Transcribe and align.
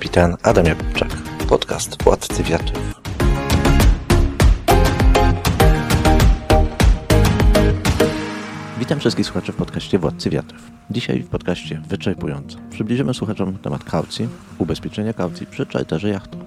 Kapitan 0.00 0.36
Adam 0.42 0.66
Jakubczak, 0.66 1.08
podcast 1.48 2.02
Władcy 2.02 2.42
Wiatrów. 2.42 3.00
Witam 8.78 9.00
wszystkich 9.00 9.26
słuchaczy 9.26 9.52
w 9.52 9.56
podcaście 9.56 9.98
Władcy 9.98 10.30
Wiatrów. 10.30 10.70
Dzisiaj 10.90 11.22
w 11.22 11.28
podcaście 11.28 11.82
wyczerpująco 11.88 12.58
przybliżymy 12.70 13.14
słuchaczom 13.14 13.58
temat 13.58 13.84
kaucji, 13.84 14.28
ubezpieczenia 14.58 15.12
kaucji 15.12 15.46
przy 15.46 15.66
czarterze 15.66 16.08
jachtu. 16.08 16.38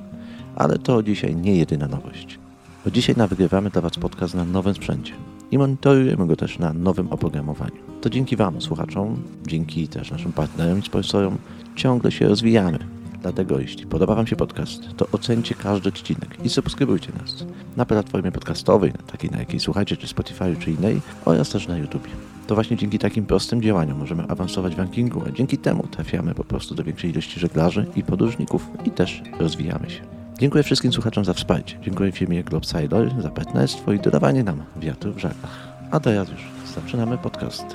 Ale 0.55 0.77
to 0.77 1.03
dzisiaj 1.03 1.35
nie 1.35 1.55
jedyna 1.55 1.87
nowość. 1.87 2.39
Bo 2.85 2.91
dzisiaj 2.91 3.15
nagrywamy 3.17 3.69
dla 3.69 3.81
Was 3.81 3.97
podcast 3.97 4.35
na 4.35 4.45
nowym 4.45 4.73
sprzęcie 4.73 5.13
i 5.51 5.57
monitorujemy 5.57 6.27
go 6.27 6.35
też 6.35 6.59
na 6.59 6.73
nowym 6.73 7.07
oprogramowaniu. 7.07 7.81
To 8.01 8.09
dzięki 8.09 8.35
Wam, 8.35 8.61
słuchaczom, 8.61 9.23
dzięki 9.47 9.87
też 9.87 10.11
naszym 10.11 10.31
partnerom 10.31 10.79
i 10.79 10.81
sponsorom 10.81 11.37
ciągle 11.75 12.11
się 12.11 12.27
rozwijamy. 12.27 13.02
Dlatego 13.23 13.59
jeśli 13.59 13.85
podoba 13.85 14.15
Wam 14.15 14.27
się 14.27 14.35
podcast, 14.35 14.81
to 14.97 15.07
ocencie 15.11 15.55
każdy 15.55 15.89
odcinek 15.89 16.45
i 16.45 16.49
subskrybujcie 16.49 17.11
nas 17.21 17.45
na 17.77 17.85
platformie 17.85 18.31
podcastowej, 18.31 18.93
takiej 19.11 19.31
na 19.31 19.37
jakiej 19.37 19.59
słuchacie, 19.59 19.97
czy 19.97 20.07
Spotify, 20.07 20.55
czy 20.59 20.71
innej, 20.71 21.01
oraz 21.25 21.49
też 21.49 21.67
na 21.67 21.77
YouTube. 21.77 22.07
To 22.47 22.55
właśnie 22.55 22.77
dzięki 22.77 22.99
takim 22.99 23.25
prostym 23.25 23.61
działaniom 23.61 23.97
możemy 23.97 24.23
awansować 24.23 24.75
w 24.75 24.77
rankingu, 24.77 25.23
a 25.27 25.31
dzięki 25.31 25.57
temu 25.57 25.87
trafiamy 25.87 26.35
po 26.35 26.43
prostu 26.43 26.75
do 26.75 26.83
większej 26.83 27.09
ilości 27.09 27.39
żeglarzy 27.39 27.85
i 27.95 28.03
podróżników 28.03 28.67
i 28.85 28.91
też 28.91 29.21
rozwijamy 29.39 29.89
się. 29.89 30.01
Dziękuję 30.39 30.63
wszystkim 30.63 30.93
słuchaczom 30.93 31.25
za 31.25 31.33
wsparcie. 31.33 31.77
Dziękuję 31.81 32.11
firmie 32.11 32.43
Globesider 32.43 33.21
za 33.21 33.29
partnerstwo 33.29 33.93
i 33.93 33.99
dodawanie 33.99 34.43
nam 34.43 34.63
wiatru 34.77 35.13
w 35.13 35.19
żaglach. 35.19 35.73
A 35.91 35.99
teraz 35.99 36.29
już 36.29 36.41
zaczynamy 36.75 37.17
podcast. 37.17 37.65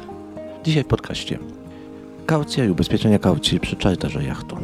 Dzisiaj 0.64 0.84
w 0.84 0.86
podcaście 0.86 1.38
kaucja 2.26 2.64
i 2.64 2.70
ubezpieczenia 2.70 3.18
kaucji 3.18 3.60
przy 3.60 3.76
czarterze 3.76 4.24
jachtu. 4.24 4.56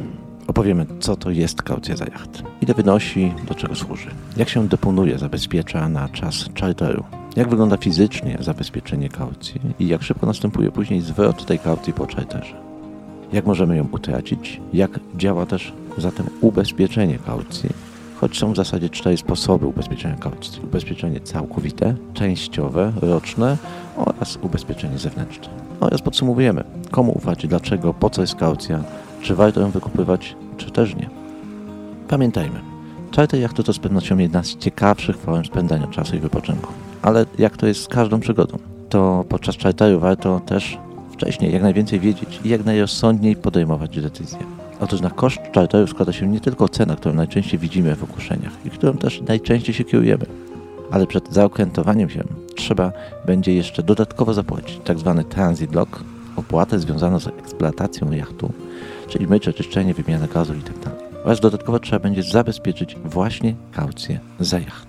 Opowiemy, 0.47 0.87
co 1.01 1.17
to 1.17 1.31
jest 1.31 1.63
kaucja 1.63 1.97
za 1.97 2.05
jacht, 2.05 2.43
ile 2.61 2.75
wynosi, 2.75 3.33
do 3.49 3.55
czego 3.55 3.75
służy, 3.75 4.11
jak 4.37 4.49
się 4.49 4.69
deponuje, 4.69 5.19
zabezpiecza 5.19 5.89
na 5.89 6.09
czas 6.09 6.49
czarteru, 6.55 7.05
jak 7.37 7.49
wygląda 7.49 7.77
fizycznie 7.77 8.39
zabezpieczenie 8.41 9.09
kaucji 9.09 9.61
i 9.79 9.89
jak 9.89 10.03
szybko 10.03 10.27
następuje 10.27 10.71
później 10.71 11.01
zwrot 11.01 11.47
tej 11.47 11.59
kaucji 11.59 11.93
po 11.93 12.07
czarterze. 12.07 12.55
Jak 13.33 13.47
możemy 13.47 13.77
ją 13.77 13.89
utracić, 13.93 14.61
jak 14.73 15.01
działa 15.17 15.47
też 15.47 15.73
zatem 15.99 16.27
ubezpieczenie 16.41 17.19
kaucji, 17.19 17.71
choć 18.21 18.39
są 18.39 18.53
w 18.53 18.57
zasadzie 18.57 18.89
cztery 18.89 19.17
sposoby 19.17 19.67
ubezpieczenia 19.67 20.17
kaucji. 20.17 20.61
Ubezpieczenie 20.63 21.21
całkowite, 21.21 21.95
częściowe, 22.15 22.93
roczne 23.03 23.57
oraz 23.97 24.39
ubezpieczenie 24.43 24.99
zewnętrzne. 24.99 25.49
Oraz 25.81 26.03
podsumowujemy, 26.03 26.65
komu 26.91 27.13
ufać, 27.13 27.47
dlaczego, 27.47 27.95
po 27.95 28.11
co 28.11 28.21
jest 28.21 28.35
kaucja, 28.35 28.85
czy 29.25 29.35
warto 29.35 29.61
ją 29.61 29.71
wykupywać, 29.71 30.37
czy 30.57 30.71
też 30.71 30.97
nie. 30.97 31.11
Pamiętajmy, 32.09 32.61
czarter 33.11 33.41
jachtu 33.41 33.63
to 33.63 33.73
z 33.73 33.79
pewnością 33.79 34.19
jedna 34.19 34.43
z 34.43 34.57
ciekawszych 34.57 35.17
form 35.17 35.45
spędzania 35.45 35.87
czasu 35.87 36.17
i 36.17 36.19
wypoczynku. 36.19 36.73
Ale 37.03 37.27
jak 37.39 37.57
to 37.57 37.67
jest 37.67 37.83
z 37.83 37.89
każdą 37.89 38.21
przygodą, 38.21 38.59
to 38.89 39.25
podczas 39.29 39.57
czarteru 39.57 40.01
warto 40.01 40.41
też 40.41 40.79
wcześniej 41.13 41.53
jak 41.53 41.63
najwięcej 41.63 42.01
wiedzieć 42.01 42.41
i 42.45 42.49
jak 42.49 42.65
najrozsądniej 42.65 43.37
podejmować 43.37 44.01
decyzje. 44.01 44.39
Otóż 44.81 45.01
na 45.01 45.11
koszt 45.11 45.41
czarteru 45.53 45.87
składa 45.87 46.13
się 46.13 46.27
nie 46.27 46.41
tylko 46.41 46.69
cena, 46.69 46.97
którą 46.97 47.15
najczęściej 47.15 47.59
widzimy 47.59 47.97
w 47.97 48.05
ogłoszeniach 48.05 48.53
i 48.65 48.71
którą 48.71 48.93
też 48.93 49.23
najczęściej 49.23 49.75
się 49.75 49.85
kierujemy, 49.85 50.27
ale 50.91 51.07
przed 51.07 51.33
zaokrętowaniem 51.33 52.11
się 52.11 52.25
trzeba 52.57 52.93
będzie 53.27 53.55
jeszcze 53.55 53.83
dodatkowo 53.83 54.35
zapłacić 54.35 54.81
tzw. 54.85 55.25
transit 55.29 55.75
log, 55.75 56.05
opłatę 56.37 56.79
związaną 56.79 57.21
z 57.21 57.27
eksploatacją 57.27 58.13
jachtu, 58.13 58.53
czyli 59.09 59.27
mycie, 59.27 59.53
czyszczenie, 59.53 59.95
wymianę 59.95 60.29
gazu 60.29 60.55
itd. 60.55 60.91
Oraz 61.25 61.41
dodatkowo 61.41 61.79
trzeba 61.79 61.99
będzie 61.99 62.23
zabezpieczyć 62.23 62.97
właśnie 63.05 63.55
kaucję 63.73 64.19
za 64.41 64.59
jacht. 64.59 64.89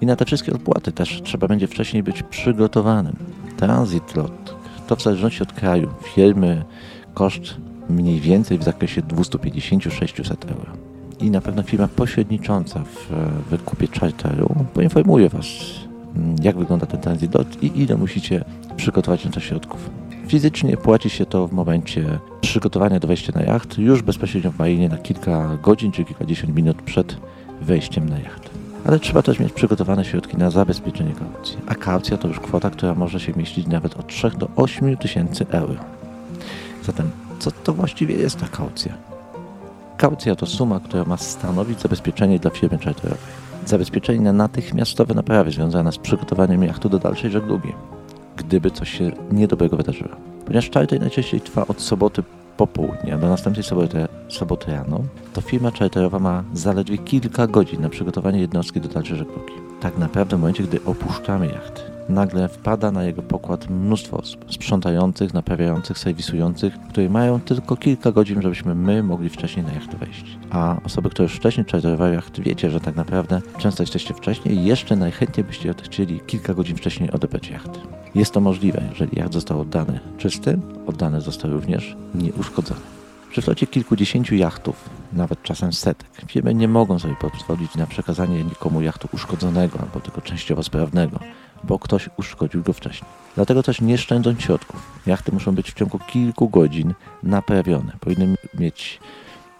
I 0.00 0.06
na 0.06 0.16
te 0.16 0.24
wszystkie 0.24 0.52
opłaty 0.52 0.92
też 0.92 1.22
trzeba 1.24 1.48
będzie 1.48 1.66
wcześniej 1.66 2.02
być 2.02 2.22
przygotowanym. 2.22 3.16
Transit 3.56 4.16
lot 4.16 4.56
to 4.86 4.96
w 4.96 5.02
zależności 5.02 5.42
od 5.42 5.52
kraju, 5.52 5.88
firmy, 6.14 6.64
koszt 7.14 7.56
mniej 7.90 8.20
więcej 8.20 8.58
w 8.58 8.62
zakresie 8.62 9.02
250-600 9.02 10.34
euro. 10.50 10.72
I 11.20 11.30
na 11.30 11.40
pewno 11.40 11.62
firma 11.62 11.88
pośrednicząca 11.88 12.84
w 12.84 13.12
wykupie 13.50 13.86
charteru 14.00 14.54
poinformuje 14.74 15.28
Was, 15.28 15.46
jak 16.42 16.56
wygląda 16.56 16.86
ten 16.86 17.00
transit 17.00 17.34
lot 17.34 17.62
i 17.62 17.82
ile 17.82 17.96
musicie 17.96 18.44
przygotować 18.76 19.24
na 19.24 19.30
to 19.30 19.40
środków. 19.40 19.90
Fizycznie 20.26 20.76
płaci 20.76 21.10
się 21.10 21.26
to 21.26 21.48
w 21.48 21.52
momencie 21.52 22.18
przygotowania 22.40 23.00
do 23.00 23.08
wejścia 23.08 23.32
na 23.34 23.42
jacht, 23.42 23.78
już 23.78 24.02
bezpośrednio 24.02 24.50
w 24.50 24.58
marinie 24.58 24.88
na 24.88 24.98
kilka 24.98 25.58
godzin 25.62 25.92
czy 25.92 26.04
kilkadziesiąt 26.04 26.54
minut 26.54 26.82
przed 26.82 27.16
wejściem 27.60 28.08
na 28.08 28.18
jacht. 28.18 28.50
Ale 28.86 29.00
trzeba 29.00 29.22
też 29.22 29.40
mieć 29.40 29.52
przygotowane 29.52 30.04
środki 30.04 30.36
na 30.36 30.50
zabezpieczenie 30.50 31.12
kaucji. 31.12 31.58
A 31.66 31.74
kaucja 31.74 32.16
to 32.16 32.28
już 32.28 32.40
kwota, 32.40 32.70
która 32.70 32.94
może 32.94 33.20
się 33.20 33.32
mieścić 33.36 33.66
nawet 33.66 33.96
od 33.96 34.06
3 34.06 34.30
do 34.30 34.48
8 34.56 34.96
tysięcy 34.96 35.46
euro. 35.50 35.80
Zatem, 36.82 37.10
co 37.38 37.50
to 37.50 37.72
właściwie 37.72 38.14
jest 38.14 38.40
ta 38.40 38.46
kaucja? 38.48 38.92
Kaucja 39.96 40.36
to 40.36 40.46
suma, 40.46 40.80
która 40.80 41.04
ma 41.04 41.16
stanowić 41.16 41.80
zabezpieczenie 41.80 42.38
dla 42.38 42.50
firmy 42.50 42.78
charterowej. 42.78 43.46
Zabezpieczenie 43.66 44.20
na 44.20 44.32
natychmiastowe 44.32 45.14
naprawy 45.14 45.50
związane 45.50 45.92
z 45.92 45.98
przygotowaniem 45.98 46.62
jachtu 46.62 46.88
do 46.88 46.98
dalszej 46.98 47.30
żeglugi 47.30 47.72
gdyby 48.36 48.70
coś 48.70 48.90
się 48.90 49.10
niedobrego 49.32 49.76
wydarzyło. 49.76 50.10
Ponieważ 50.44 50.70
charter 50.70 51.00
najczęściej 51.00 51.40
trwa 51.40 51.66
od 51.66 51.80
soboty 51.80 52.22
po 52.56 52.66
południu 52.66 53.18
do 53.18 53.28
następnej 53.28 53.64
soboty, 53.64 54.08
soboty 54.28 54.72
rano, 54.72 55.00
to 55.32 55.40
firma 55.40 55.70
charterowa 55.70 56.18
ma 56.18 56.44
zaledwie 56.52 56.98
kilka 56.98 57.46
godzin 57.46 57.80
na 57.80 57.88
przygotowanie 57.88 58.40
jednostki 58.40 58.80
do 58.80 58.88
dalszej 58.88 59.16
żeglugi. 59.16 59.52
Tak 59.80 59.98
naprawdę 59.98 60.36
w 60.36 60.40
momencie, 60.40 60.62
gdy 60.62 60.84
opuszczamy 60.84 61.46
jacht, 61.46 61.95
nagle 62.08 62.48
wpada 62.48 62.90
na 62.90 63.04
jego 63.04 63.22
pokład 63.22 63.70
mnóstwo 63.70 64.16
osób, 64.16 64.44
sprzątających, 64.52 65.34
naprawiających, 65.34 65.98
serwisujących, 65.98 66.74
które 66.90 67.08
mają 67.08 67.40
tylko 67.40 67.76
kilka 67.76 68.12
godzin, 68.12 68.42
żebyśmy 68.42 68.74
my 68.74 69.02
mogli 69.02 69.28
wcześniej 69.28 69.66
na 69.66 69.72
jacht 69.72 69.94
wejść. 69.94 70.38
A 70.50 70.76
osoby, 70.84 71.10
które 71.10 71.24
już 71.24 71.36
wcześniej 71.36 71.66
czarterowały 71.66 72.14
jacht, 72.14 72.40
wiecie, 72.40 72.70
że 72.70 72.80
tak 72.80 72.96
naprawdę 72.96 73.40
często 73.58 73.82
jesteście 73.82 74.14
wcześniej 74.14 74.54
i 74.54 74.64
jeszcze 74.64 74.96
najchętniej 74.96 75.44
byście 75.44 75.74
chcieli 75.82 76.20
kilka 76.20 76.54
godzin 76.54 76.76
wcześniej 76.76 77.10
odebrać 77.10 77.50
jacht. 77.50 77.70
Jest 78.14 78.32
to 78.32 78.40
możliwe, 78.40 78.82
jeżeli 78.90 79.18
jacht 79.18 79.32
został 79.32 79.60
oddany 79.60 80.00
czysty, 80.18 80.58
oddany 80.86 81.20
został 81.20 81.50
również 81.50 81.96
nieuszkodzony. 82.14 82.80
Przy 83.30 83.42
flocie 83.42 83.66
kilkudziesięciu 83.66 84.34
jachtów, 84.34 84.90
nawet 85.12 85.42
czasem 85.42 85.72
setek, 85.72 86.08
firmy 86.26 86.54
nie 86.54 86.68
mogą 86.68 86.98
sobie 86.98 87.14
pozwolić 87.14 87.74
na 87.74 87.86
przekazanie 87.86 88.44
nikomu 88.44 88.80
jachtu 88.80 89.08
uszkodzonego 89.12 89.78
albo 89.80 90.00
tylko 90.00 90.20
częściowo 90.20 90.62
sprawnego, 90.62 91.18
bo 91.64 91.78
ktoś 91.78 92.08
uszkodził 92.16 92.62
go 92.62 92.72
wcześniej. 92.72 93.10
Dlatego 93.34 93.62
też 93.62 93.80
nie 93.80 93.98
szczędzą 93.98 94.34
środków. 94.38 94.82
Jachty 95.06 95.32
muszą 95.32 95.54
być 95.54 95.70
w 95.70 95.74
ciągu 95.74 95.98
kilku 95.98 96.48
godzin 96.48 96.94
naprawione. 97.22 97.92
Powinny 98.00 98.36
mieć 98.58 99.00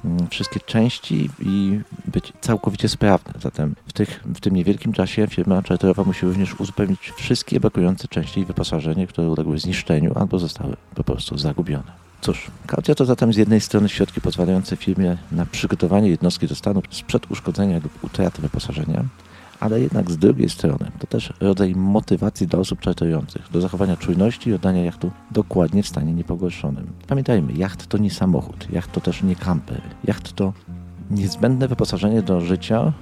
mm, 0.05 0.29
wszystkie 0.29 0.61
części 0.61 1.31
i 1.41 1.81
być 2.07 2.33
całkowicie 2.41 2.89
sprawne. 2.89 3.33
Zatem 3.41 3.75
w, 3.87 3.93
tych, 3.93 4.23
w 4.25 4.41
tym 4.41 4.55
niewielkim 4.55 4.93
czasie 4.93 5.27
firma 5.27 5.63
charterowa 5.69 6.05
musi 6.05 6.27
również 6.27 6.61
uzupełnić 6.61 7.13
wszystkie 7.17 7.61
brakujące 7.61 8.09
części 8.09 8.41
i 8.41 8.45
wyposażenie, 8.45 9.07
które 9.07 9.31
uległy 9.31 9.59
zniszczeniu 9.59 10.13
albo 10.19 10.39
zostały 10.39 10.77
po 10.95 11.05
prostu 11.05 11.39
zagubione. 11.39 12.07
Cóż, 12.21 12.51
kaucja 12.67 12.95
to 12.95 13.05
zatem 13.05 13.33
z 13.33 13.37
jednej 13.37 13.61
strony 13.61 13.89
środki 13.89 14.21
pozwalające 14.21 14.77
firmie 14.77 15.17
na 15.33 15.47
przygotowanie 15.47 16.09
jednostki 16.09 16.47
do 16.47 16.55
stanu 16.55 16.83
sprzed 16.91 17.31
uszkodzenia 17.31 17.81
lub 17.83 18.05
utraty 18.05 18.43
wyposażenia, 18.43 19.05
ale 19.61 19.81
jednak 19.81 20.11
z 20.11 20.17
drugiej 20.17 20.49
strony 20.49 20.91
to 20.99 21.07
też 21.07 21.33
rodzaj 21.41 21.75
motywacji 21.75 22.47
dla 22.47 22.59
osób 22.59 22.81
czarterujących 22.81 23.51
do 23.53 23.61
zachowania 23.61 23.97
czujności 23.97 24.51
i 24.51 24.55
oddania 24.55 24.85
jachtu 24.85 25.11
dokładnie 25.31 25.83
w 25.83 25.89
stanie 25.89 26.13
niepogorszonym. 26.13 26.87
Pamiętajmy, 27.07 27.53
jacht 27.53 27.87
to 27.87 27.99
nie 27.99 28.11
samochód, 28.11 28.69
jacht 28.73 28.93
to 28.93 29.01
też 29.01 29.23
nie 29.23 29.37
kamper, 29.37 29.81
jacht 30.05 30.33
to 30.33 30.53
niezbędne 31.11 31.69
wyposażenie 31.69 32.23
do 32.23 32.41
życia, 32.41 32.93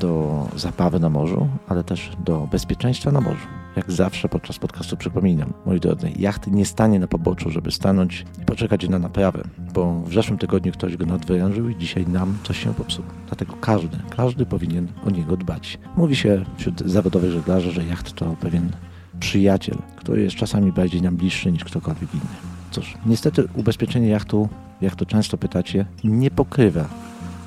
do 0.00 0.46
zabawy 0.56 1.00
na 1.00 1.10
morzu, 1.10 1.48
ale 1.68 1.84
też 1.84 2.10
do 2.24 2.48
bezpieczeństwa 2.52 3.12
na 3.12 3.20
morzu. 3.20 3.59
Jak 3.76 3.92
zawsze 3.92 4.28
podczas 4.28 4.58
podcastu 4.58 4.96
przypominam, 4.96 5.52
moi 5.66 5.80
drodzy, 5.80 6.10
jacht 6.18 6.46
nie 6.46 6.66
stanie 6.66 6.98
na 6.98 7.06
poboczu, 7.06 7.50
żeby 7.50 7.70
stanąć 7.70 8.24
i 8.42 8.44
poczekać 8.44 8.88
na 8.88 8.98
naprawę, 8.98 9.42
bo 9.74 10.02
w 10.02 10.14
zeszłym 10.14 10.38
tygodniu 10.38 10.72
ktoś 10.72 10.96
go 10.96 11.06
nadwyrężył 11.06 11.68
i 11.68 11.76
dzisiaj 11.76 12.06
nam 12.06 12.38
coś 12.42 12.64
się 12.64 12.74
popsuło. 12.74 13.08
Dlatego 13.26 13.54
każdy, 13.60 13.98
każdy 14.16 14.46
powinien 14.46 14.88
o 15.06 15.10
niego 15.10 15.36
dbać. 15.36 15.78
Mówi 15.96 16.16
się 16.16 16.44
wśród 16.56 16.80
zawodowych 16.80 17.30
żeglarzy, 17.30 17.72
że 17.72 17.84
jacht 17.84 18.12
to 18.12 18.36
pewien 18.40 18.70
przyjaciel, 19.20 19.76
który 19.96 20.22
jest 20.22 20.36
czasami 20.36 20.72
bardziej 20.72 21.02
nam 21.02 21.16
bliższy 21.16 21.52
niż 21.52 21.64
ktokolwiek 21.64 22.14
inny. 22.14 22.24
Cóż, 22.70 22.94
niestety 23.06 23.48
ubezpieczenie 23.54 24.08
jachtu, 24.08 24.48
jak 24.80 24.96
to 24.96 25.06
często 25.06 25.38
pytacie, 25.38 25.86
nie 26.04 26.30
pokrywa 26.30 26.88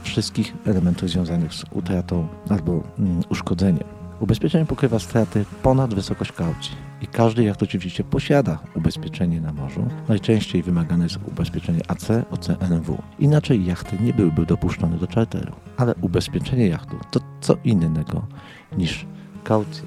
wszystkich 0.04 0.54
elementów 0.66 1.10
związanych 1.10 1.54
z 1.54 1.66
utratą 1.72 2.28
albo 2.50 2.84
mm, 3.00 3.22
uszkodzeniem. 3.30 4.03
Ubezpieczenie 4.24 4.66
pokrywa 4.66 5.00
straty 5.00 5.46
ponad 5.64 5.94
wysokość 5.94 6.32
kaucji 6.32 6.72
i 7.02 7.08
każdy 7.08 7.44
jacht 7.44 7.64
oczywiście 7.64 8.04
posiada 8.04 8.60
ubezpieczenie 8.76 9.42
na 9.42 9.54
morzu. 9.54 9.88
Najczęściej 10.10 10.64
wymagane 10.64 11.04
jest 11.04 11.18
ubezpieczenie 11.28 11.80
AC, 11.88 12.08
OC, 12.32 12.50
NW. 12.50 13.02
Inaczej 13.20 13.66
jachty 13.66 13.98
nie 14.02 14.14
byłyby 14.14 14.46
dopuszczone 14.46 14.98
do 14.98 15.08
charteru. 15.08 15.54
Ale 15.78 15.96
ubezpieczenie 16.02 16.68
jachtu 16.68 16.96
to 17.12 17.20
co 17.42 17.58
innego 17.64 18.26
niż 18.78 19.06
kaucja. 19.44 19.86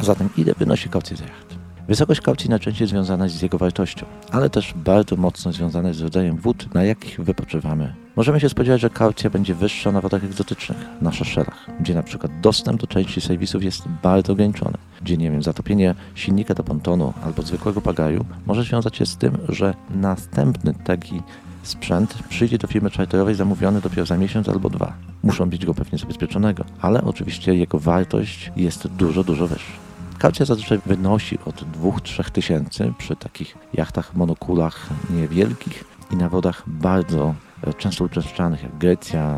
A 0.00 0.04
zatem 0.04 0.28
ile 0.36 0.54
wynosi 0.54 0.88
kaucja 0.88 1.16
za 1.16 1.24
jacht? 1.24 1.54
Wysokość 1.88 2.20
kaucji 2.20 2.50
najczęściej 2.50 2.88
związana 2.88 3.24
jest 3.24 3.36
z 3.36 3.42
jego 3.42 3.58
wartością, 3.58 4.06
ale 4.30 4.50
też 4.50 4.74
bardzo 4.76 5.16
mocno 5.16 5.52
związana 5.52 5.88
jest 5.88 6.00
z 6.00 6.02
rodzajem 6.02 6.36
wód, 6.36 6.74
na 6.74 6.84
jakich 6.84 7.20
wypoczywamy. 7.20 7.94
Możemy 8.20 8.40
się 8.40 8.48
spodziewać, 8.48 8.80
że 8.80 8.90
kaucja 8.90 9.30
będzie 9.30 9.54
wyższa 9.54 9.92
na 9.92 10.00
wodach 10.00 10.24
egzotycznych, 10.24 10.78
na 11.02 11.12
szeszerach, 11.12 11.66
gdzie 11.80 11.94
na 11.94 12.02
przykład 12.02 12.40
dostęp 12.40 12.80
do 12.80 12.86
części 12.86 13.20
serwisów 13.20 13.64
jest 13.64 13.88
bardzo 14.02 14.32
ograniczony, 14.32 14.78
gdzie 15.02 15.16
nie 15.16 15.30
wiem, 15.30 15.42
zatopienie 15.42 15.94
silnika 16.14 16.54
do 16.54 16.62
pontonu 16.64 17.12
albo 17.24 17.42
zwykłego 17.42 17.80
pagaju 17.80 18.24
może 18.46 18.64
związać 18.64 18.96
się 18.96 19.06
z 19.06 19.16
tym, 19.16 19.38
że 19.48 19.74
następny 19.90 20.74
taki 20.84 21.22
sprzęt 21.62 22.14
przyjdzie 22.28 22.58
do 22.58 22.66
firmy 22.66 22.90
charterowej 22.90 23.34
zamówiony 23.34 23.80
dopiero 23.80 24.06
za 24.06 24.16
miesiąc 24.16 24.48
albo 24.48 24.70
dwa. 24.70 24.92
Muszą 25.22 25.46
mieć 25.46 25.66
go 25.66 25.74
pewnie 25.74 25.98
zabezpieczonego, 25.98 26.64
ale 26.80 27.04
oczywiście 27.04 27.54
jego 27.54 27.78
wartość 27.78 28.52
jest 28.56 28.88
dużo, 28.88 29.24
dużo 29.24 29.46
wyższa. 29.46 29.72
Kaucja 30.18 30.46
zazwyczaj 30.46 30.80
wynosi 30.86 31.38
od 31.46 31.64
2-3 31.82 32.30
tysięcy 32.30 32.92
przy 32.98 33.16
takich 33.16 33.58
jachtach, 33.74 34.14
monokulach 34.14 34.86
niewielkich 35.10 35.84
i 36.10 36.16
na 36.16 36.28
wodach 36.28 36.62
bardzo 36.66 37.34
często 37.78 38.04
uczęszczanych 38.04 38.62
jak 38.62 38.78
Grecja, 38.78 39.36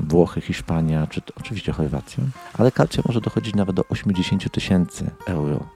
Włochy, 0.00 0.40
Hiszpania 0.40 1.06
czy 1.06 1.22
oczywiście 1.36 1.72
Chorwacja. 1.72 2.24
Ale 2.58 2.72
kaucja 2.72 3.02
może 3.06 3.20
dochodzić 3.20 3.54
nawet 3.54 3.76
do 3.76 3.84
80 3.88 4.52
tysięcy 4.52 5.10
euro 5.26 5.66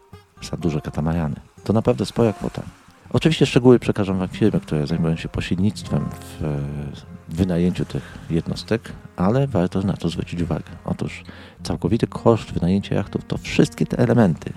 za 0.51 0.57
duże 0.57 0.81
katamarany. 0.81 1.37
To 1.65 1.73
naprawdę 1.73 2.07
spora 2.07 2.33
kwota. 2.33 2.63
Oczywiście 3.13 3.47
szczegóły 3.47 3.79
przekażą 3.79 4.19
Wam 4.19 4.29
firmy, 4.29 4.61
które 4.61 4.87
zajmują 4.87 5.17
się 5.17 5.29
pośrednictwem 5.29 6.05
w 6.41 6.65
wynajęciu 7.29 7.85
tych 7.85 8.19
jednostek, 8.31 8.93
ale 9.17 9.47
warto 9.47 9.83
na 9.83 9.93
to 9.93 10.09
zwrócić 10.09 10.43
uwagę. 10.43 10.71
Otóż 10.85 11.25
całkowity 11.63 12.07
koszt 12.07 12.53
wynajęcia 12.53 12.95
jachtów 12.95 13.25
to 13.25 13.39
wszystkie 13.39 13.87
te 13.87 13.99
elementy. 13.99 14.53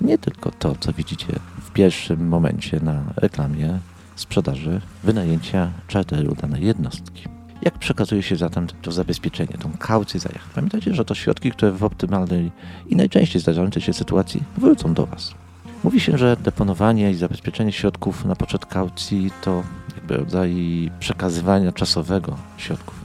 Nie 0.00 0.18
tylko 0.18 0.50
to, 0.50 0.74
co 0.80 0.92
widzicie 0.92 1.26
w 1.60 1.70
pierwszym 1.70 2.28
momencie 2.28 2.80
na 2.80 3.02
reklamie 3.16 3.78
sprzedaży 4.16 4.80
wynajęcia 5.04 5.70
charteru 5.92 6.34
danej 6.34 6.64
jednostki. 6.64 7.24
Jak 7.62 7.78
przekazuje 7.78 8.22
się 8.22 8.36
zatem 8.36 8.66
to 8.82 8.92
zabezpieczenie, 8.92 9.58
tą 9.58 9.72
kaucję 9.78 10.20
za 10.20 10.28
jacht? 10.32 10.50
Pamiętajcie, 10.54 10.94
że 10.94 11.04
to 11.04 11.14
środki, 11.14 11.50
które 11.50 11.72
w 11.72 11.84
optymalnej 11.84 12.52
i 12.88 12.96
najczęściej 12.96 13.42
zdarzającej 13.42 13.82
się 13.82 13.92
sytuacji 13.92 14.42
wrócą 14.58 14.94
do 14.94 15.06
Was. 15.06 15.34
Mówi 15.84 16.00
się, 16.00 16.18
że 16.18 16.36
deponowanie 16.36 17.10
i 17.10 17.14
zabezpieczenie 17.14 17.72
środków 17.72 18.24
na 18.24 18.36
poczet 18.36 18.66
kaucji 18.66 19.30
to 19.42 19.62
jakby 19.96 20.16
rodzaj 20.16 20.54
przekazywania 21.00 21.72
czasowego 21.72 22.36
środków. 22.56 23.00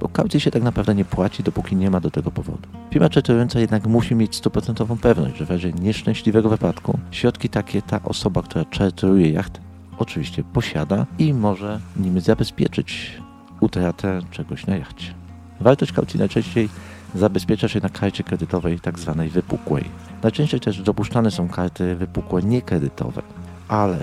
Bo 0.00 0.08
kaucji 0.08 0.40
się 0.40 0.50
tak 0.50 0.62
naprawdę 0.62 0.94
nie 0.94 1.04
płaci, 1.04 1.42
dopóki 1.42 1.76
nie 1.76 1.90
ma 1.90 2.00
do 2.00 2.10
tego 2.10 2.30
powodu. 2.30 2.68
Firma 2.90 3.08
czertująca 3.08 3.60
jednak 3.60 3.86
musi 3.86 4.14
mieć 4.14 4.36
stuprocentową 4.36 4.96
pewność, 4.96 5.36
że 5.36 5.44
w 5.46 5.50
razie 5.50 5.72
nieszczęśliwego 5.72 6.48
wypadku 6.48 6.98
środki 7.10 7.48
takie 7.48 7.82
ta 7.82 8.02
osoba, 8.02 8.42
która 8.42 8.64
czerturuje 8.64 9.30
jacht, 9.30 9.60
oczywiście 9.98 10.44
posiada 10.44 11.06
i 11.18 11.34
może 11.34 11.80
nimi 11.96 12.20
zabezpieczyć 12.20 13.20
utratę 13.60 14.20
czegoś 14.30 14.66
na 14.66 14.76
jachcie. 14.76 15.14
Wartość 15.60 15.92
kaucji 15.92 16.18
najczęściej 16.18 16.68
zabezpiecza 17.14 17.68
się 17.68 17.80
na 17.80 17.88
karcie 17.88 18.24
kredytowej 18.24 18.80
tak 18.80 18.98
zwanej 18.98 19.28
wypukłej. 19.28 19.84
Najczęściej 20.22 20.60
też 20.60 20.82
dopuszczane 20.82 21.30
są 21.30 21.48
karty 21.48 21.96
wypukłe 21.96 22.42
niekredytowe, 22.42 23.22
ale 23.68 23.98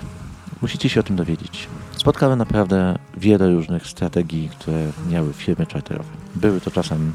musicie 0.62 0.89
się 0.89 1.00
o 1.00 1.03
tym 1.03 1.15
dowiedzieć. 1.15 1.68
Spotkałem 1.92 2.39
naprawdę 2.39 2.95
wiele 3.18 3.51
różnych 3.51 3.88
strategii, 3.88 4.50
które 4.50 4.77
miały 5.09 5.33
firmy 5.33 5.65
charterowe. 5.65 6.09
Były 6.36 6.62
to 6.62 6.71
czasem 6.71 7.13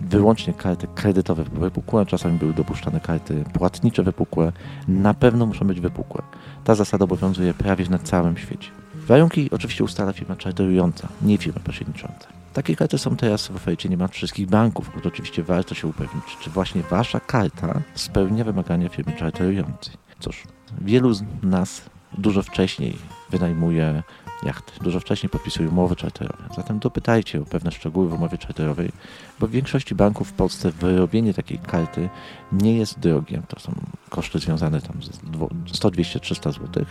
wyłącznie 0.00 0.54
karty 0.54 0.86
kredytowe 0.94 1.44
wypukłe, 1.44 2.06
czasami 2.06 2.38
były 2.38 2.54
dopuszczane 2.54 3.00
karty 3.00 3.44
płatnicze 3.52 4.02
wypukłe. 4.02 4.52
Na 4.88 5.14
pewno 5.14 5.46
muszą 5.46 5.66
być 5.66 5.80
wypukłe. 5.80 6.22
Ta 6.64 6.74
zasada 6.74 7.04
obowiązuje 7.04 7.54
prawie 7.54 7.88
na 7.88 7.98
całym 7.98 8.36
świecie. 8.36 8.70
Warunki 8.94 9.50
oczywiście 9.50 9.84
ustala 9.84 10.12
firma 10.12 10.36
charterująca, 10.44 11.08
nie 11.22 11.38
firma 11.38 11.60
pośrednicząca. 11.60 12.26
Takie 12.52 12.76
karty 12.76 12.98
są 12.98 13.16
teraz 13.16 13.48
w 13.48 13.56
ofercie 13.56 13.88
niemal 13.88 14.08
wszystkich 14.08 14.46
banków, 14.46 14.90
bo 14.94 15.08
oczywiście 15.08 15.42
warto 15.42 15.74
się 15.74 15.88
upewnić, 15.88 16.24
czy 16.40 16.50
właśnie 16.50 16.82
wasza 16.82 17.20
karta 17.20 17.80
spełnia 17.94 18.44
wymagania 18.44 18.88
firmy 18.88 19.12
charterującej. 19.12 19.94
Cóż, 20.20 20.42
wielu 20.80 21.12
z 21.14 21.22
nas 21.42 21.82
dużo 22.18 22.42
wcześniej 22.42 22.96
wynajmuje 23.30 24.02
jachty, 24.42 24.72
dużo 24.84 25.00
wcześniej 25.00 25.30
podpisuje 25.30 25.68
umowy 25.68 25.96
charterowe. 25.96 26.44
Zatem 26.56 26.78
dopytajcie 26.78 27.42
o 27.42 27.44
pewne 27.44 27.70
szczegóły 27.70 28.08
w 28.08 28.12
umowie 28.12 28.38
charterowej, 28.38 28.92
bo 29.40 29.46
w 29.46 29.50
większości 29.50 29.94
banków 29.94 30.28
w 30.28 30.32
Polsce 30.32 30.70
wyrobienie 30.70 31.34
takiej 31.34 31.58
karty 31.58 32.08
nie 32.52 32.76
jest 32.76 32.98
drogie. 32.98 33.42
To 33.48 33.60
są 33.60 33.72
koszty 34.08 34.38
związane 34.38 34.80
tam 34.80 34.96
z 35.02 35.76
100, 35.76 35.90
200, 35.90 36.20
300 36.20 36.52
zł, 36.52 36.84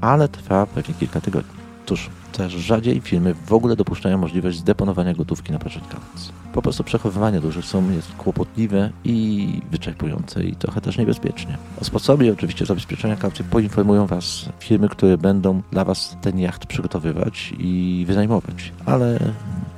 ale 0.00 0.28
trwa 0.28 0.66
pewnie 0.66 0.94
kilka 0.94 1.20
tygodni. 1.20 1.54
Cóż, 1.86 2.10
też 2.32 2.52
rzadziej 2.52 3.00
firmy 3.00 3.34
w 3.34 3.52
ogóle 3.52 3.76
dopuszczają 3.76 4.18
możliwość 4.18 4.58
zdeponowania 4.58 5.14
gotówki 5.14 5.52
na 5.52 5.58
poczet 5.58 5.82
kaucji. 5.88 6.32
Po 6.52 6.62
prostu 6.62 6.84
przechowywanie 6.84 7.40
dużych 7.40 7.64
sum 7.64 7.92
jest 7.92 8.12
kłopotliwe 8.12 8.90
i 9.04 9.48
wyczerpujące 9.70 10.44
i 10.44 10.56
trochę 10.56 10.80
też 10.80 10.98
niebezpiecznie. 10.98 11.58
O 11.80 11.84
sposobie 11.84 12.32
oczywiście 12.32 12.66
zabezpieczenia 12.66 13.16
kaucji 13.16 13.44
poinformują 13.44 14.06
Was 14.06 14.48
firmy, 14.58 14.88
które 14.88 15.18
będą 15.18 15.62
dla 15.70 15.84
Was 15.84 16.16
ten 16.22 16.38
jacht 16.38 16.66
przygotowywać 16.66 17.54
i 17.58 18.04
wynajmować. 18.08 18.72
Ale 18.86 19.18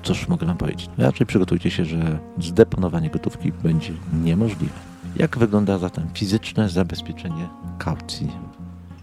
cóż 0.03 0.29
mogę 0.29 0.47
Wam 0.47 0.57
powiedzieć? 0.57 0.91
Raczej 0.99 1.27
przygotujcie 1.27 1.71
się, 1.71 1.85
że 1.85 2.19
zdeponowanie 2.39 3.11
gotówki 3.11 3.53
będzie 3.53 3.93
niemożliwe. 4.23 4.75
Jak 5.17 5.39
wygląda 5.39 5.79
zatem 5.79 6.05
fizyczne 6.15 6.69
zabezpieczenie 6.69 7.49
kaucji? 7.79 8.31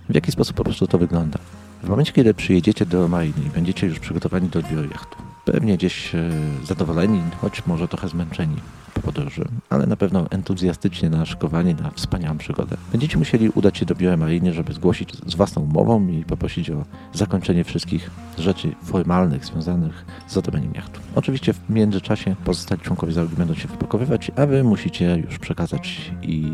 W 0.09 0.15
jaki 0.15 0.31
sposób 0.31 0.55
po 0.55 0.63
prostu 0.63 0.87
to 0.87 0.97
wygląda? 0.97 1.39
W 1.83 1.89
momencie, 1.89 2.13
kiedy 2.13 2.33
przyjedziecie 2.33 2.85
do 2.85 3.07
mariny 3.07 3.45
i 3.47 3.49
będziecie 3.49 3.87
już 3.87 3.99
przygotowani 3.99 4.49
do 4.49 4.59
odbioru 4.59 4.89
jachtu, 4.89 5.17
pewnie 5.45 5.77
gdzieś 5.77 6.15
e, 6.15 6.29
zadowoleni, 6.63 7.21
choć 7.41 7.65
może 7.65 7.87
trochę 7.87 8.07
zmęczeni 8.07 8.55
podróży, 9.01 9.45
ale 9.69 9.87
na 9.87 9.95
pewno 9.95 10.25
entuzjastycznie 10.29 11.09
naszykowani 11.09 11.75
na 11.75 11.91
wspaniałą 11.91 12.37
przygodę. 12.37 12.77
Będziecie 12.91 13.17
musieli 13.17 13.49
udać 13.49 13.77
się 13.77 13.85
do 13.85 13.95
biura 13.95 14.17
mariny, 14.17 14.53
żeby 14.53 14.73
zgłosić 14.73 15.13
z 15.27 15.35
własną 15.35 15.61
umową 15.61 16.07
i 16.07 16.23
poprosić 16.23 16.69
o 16.69 16.85
zakończenie 17.13 17.63
wszystkich 17.63 18.11
rzeczy 18.37 18.71
formalnych 18.83 19.45
związanych 19.45 20.05
z 20.27 20.37
odrobieniem 20.37 20.73
jachtu. 20.73 20.99
Oczywiście 21.15 21.53
w 21.53 21.69
międzyczasie 21.69 22.35
pozostali 22.45 22.81
członkowie 22.81 23.13
załogi 23.13 23.35
będą 23.35 23.53
się 23.53 23.67
wypakowywać, 23.67 24.31
a 24.35 24.45
wy 24.45 24.63
musicie 24.63 25.23
już 25.25 25.39
przekazać 25.39 26.11
i 26.21 26.53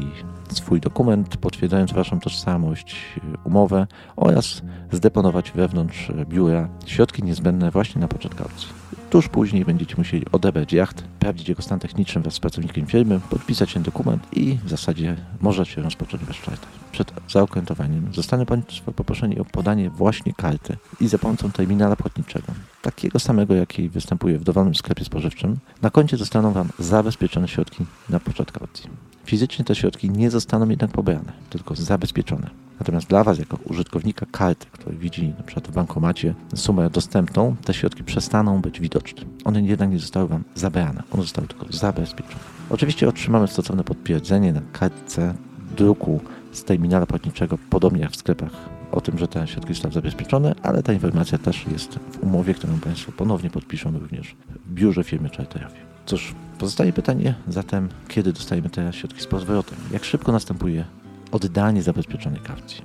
swój 0.53 0.79
dokument 0.79 1.37
potwierdzając 1.37 1.93
waszą 1.93 2.19
tożsamość, 2.19 3.19
umowę 3.43 3.87
oraz 4.15 4.61
zdeponować 4.91 5.51
wewnątrz 5.51 6.11
biura 6.29 6.69
środki 6.85 7.23
niezbędne 7.23 7.71
właśnie 7.71 8.01
na 8.01 8.07
poczet 8.07 8.35
kaucji. 8.35 8.67
Tuż 9.09 9.27
później 9.27 9.65
będziecie 9.65 9.95
musieli 9.97 10.25
odebrać 10.31 10.73
jacht, 10.73 11.03
sprawdzić 11.27 11.49
jego 11.49 11.61
stan 11.61 11.79
techniczny 11.79 12.21
wraz 12.21 12.33
z 12.33 12.39
pracownikiem 12.39 12.85
firmy, 12.85 13.19
podpisać 13.29 13.73
ten 13.73 13.83
dokument 13.83 14.27
i 14.33 14.57
w 14.65 14.69
zasadzie 14.69 15.15
możecie 15.41 15.81
rozpocząć 15.81 16.23
wasz 16.23 16.41
charter. 16.41 16.69
Przed 16.91 17.11
zaokrętowaniem 17.29 18.13
zostanie 18.13 18.45
Państwo 18.45 18.91
poproszeni 18.91 19.39
o 19.39 19.45
podanie 19.45 19.89
właśnie 19.89 20.33
karty 20.33 20.77
i 20.99 21.07
za 21.07 21.17
pomocą 21.17 21.51
terminala 21.51 21.95
płatniczego, 21.95 22.53
takiego 22.81 23.19
samego 23.19 23.55
jaki 23.55 23.89
występuje 23.89 24.37
w 24.37 24.43
dowolnym 24.43 24.75
sklepie 24.75 25.05
spożywczym, 25.05 25.57
na 25.81 25.89
koncie 25.89 26.17
zostaną 26.17 26.51
Wam 26.51 26.69
zabezpieczone 26.79 27.47
środki 27.47 27.85
na 28.09 28.19
poczet 28.19 28.51
kaucji. 28.51 28.89
Fizycznie 29.27 29.65
te 29.65 29.75
środki 29.75 30.09
nie 30.09 30.29
zostaną 30.29 30.69
jednak 30.69 30.91
pobrane, 30.91 31.33
tylko 31.49 31.75
zabezpieczone. 31.75 32.49
Natomiast 32.79 33.07
dla 33.07 33.23
Was, 33.23 33.39
jako 33.39 33.57
użytkownika 33.63 34.25
karty, 34.31 34.65
który 34.71 34.97
widzi 34.97 35.27
na 35.37 35.43
przykład 35.43 35.67
w 35.67 35.71
bankomacie 35.71 36.33
sumę 36.55 36.89
dostępną, 36.89 37.55
te 37.65 37.73
środki 37.73 38.03
przestaną 38.03 38.61
być 38.61 38.79
widoczne. 38.79 39.23
One 39.43 39.61
jednak 39.61 39.89
nie 39.89 39.99
zostały 39.99 40.27
Wam 40.27 40.43
zabrane, 40.55 41.03
one 41.11 41.23
zostały 41.23 41.47
tylko 41.47 41.65
zabezpieczone. 41.69 42.39
Oczywiście 42.69 43.07
otrzymamy 43.07 43.47
stosowne 43.47 43.83
potwierdzenie 43.83 44.53
na 44.53 44.61
kartce 44.73 45.33
druku 45.77 46.21
z 46.51 46.63
terminala 46.63 47.05
płatniczego, 47.05 47.57
podobnie 47.69 48.01
jak 48.01 48.11
w 48.11 48.15
sklepach, 48.15 48.51
o 48.91 49.01
tym, 49.01 49.17
że 49.17 49.27
te 49.27 49.47
środki 49.47 49.73
zostały 49.73 49.93
zabezpieczone, 49.93 50.55
ale 50.63 50.83
ta 50.83 50.93
informacja 50.93 51.37
też 51.37 51.65
jest 51.71 51.99
w 52.11 52.23
umowie, 52.23 52.53
którą 52.53 52.79
Państwo 52.79 53.11
ponownie 53.11 53.49
podpiszą 53.49 53.99
również 53.99 54.35
w 54.65 54.73
biurze 54.73 55.03
firmy 55.03 55.29
charterowej. 55.29 55.86
Cóż, 56.07 56.35
pozostaje 56.59 56.93
pytanie 56.93 57.35
zatem, 57.47 57.89
kiedy 58.07 58.33
dostajemy 58.33 58.69
te 58.69 58.93
środki 58.93 59.21
z 59.21 59.27
powrotem? 59.27 59.77
Jak 59.91 60.05
szybko 60.05 60.31
następuje 60.31 60.85
oddanie 61.31 61.83
zabezpieczonej 61.83 62.39
kaucji? 62.39 62.81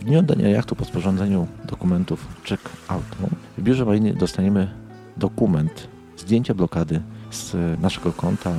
W 0.00 0.04
dniu 0.04 0.18
oddania 0.18 0.48
jachtu 0.48 0.76
po 0.76 0.84
sporządzeniu 0.84 1.46
dokumentów 1.64 2.26
check-outu 2.44 3.30
w 3.58 3.62
biurze 3.62 3.84
mariny 3.84 4.14
dostaniemy 4.14 4.70
dokument 5.16 5.88
zdjęcia 6.16 6.54
blokady 6.54 7.00
z 7.30 7.56
naszego 7.80 8.12
konta, 8.12 8.52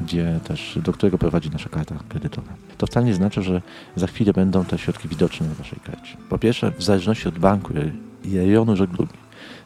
gdzie 0.00 0.40
też, 0.44 0.78
do 0.84 0.92
którego 0.92 1.18
prowadzi 1.18 1.50
nasza 1.50 1.68
karta 1.68 1.94
kredytowa. 2.08 2.52
To 2.78 2.86
wcale 2.86 3.06
nie 3.06 3.14
znaczy, 3.14 3.42
że 3.42 3.62
za 3.96 4.06
chwilę 4.06 4.32
będą 4.32 4.64
te 4.64 4.78
środki 4.78 5.08
widoczne 5.08 5.48
na 5.48 5.54
Waszej 5.54 5.80
karcie. 5.80 6.16
Po 6.28 6.38
pierwsze, 6.38 6.72
w 6.72 6.82
zależności 6.82 7.28
od 7.28 7.38
banku 7.38 7.72
i 8.24 8.36
rejonu 8.36 8.76
żeglugi, 8.76 9.14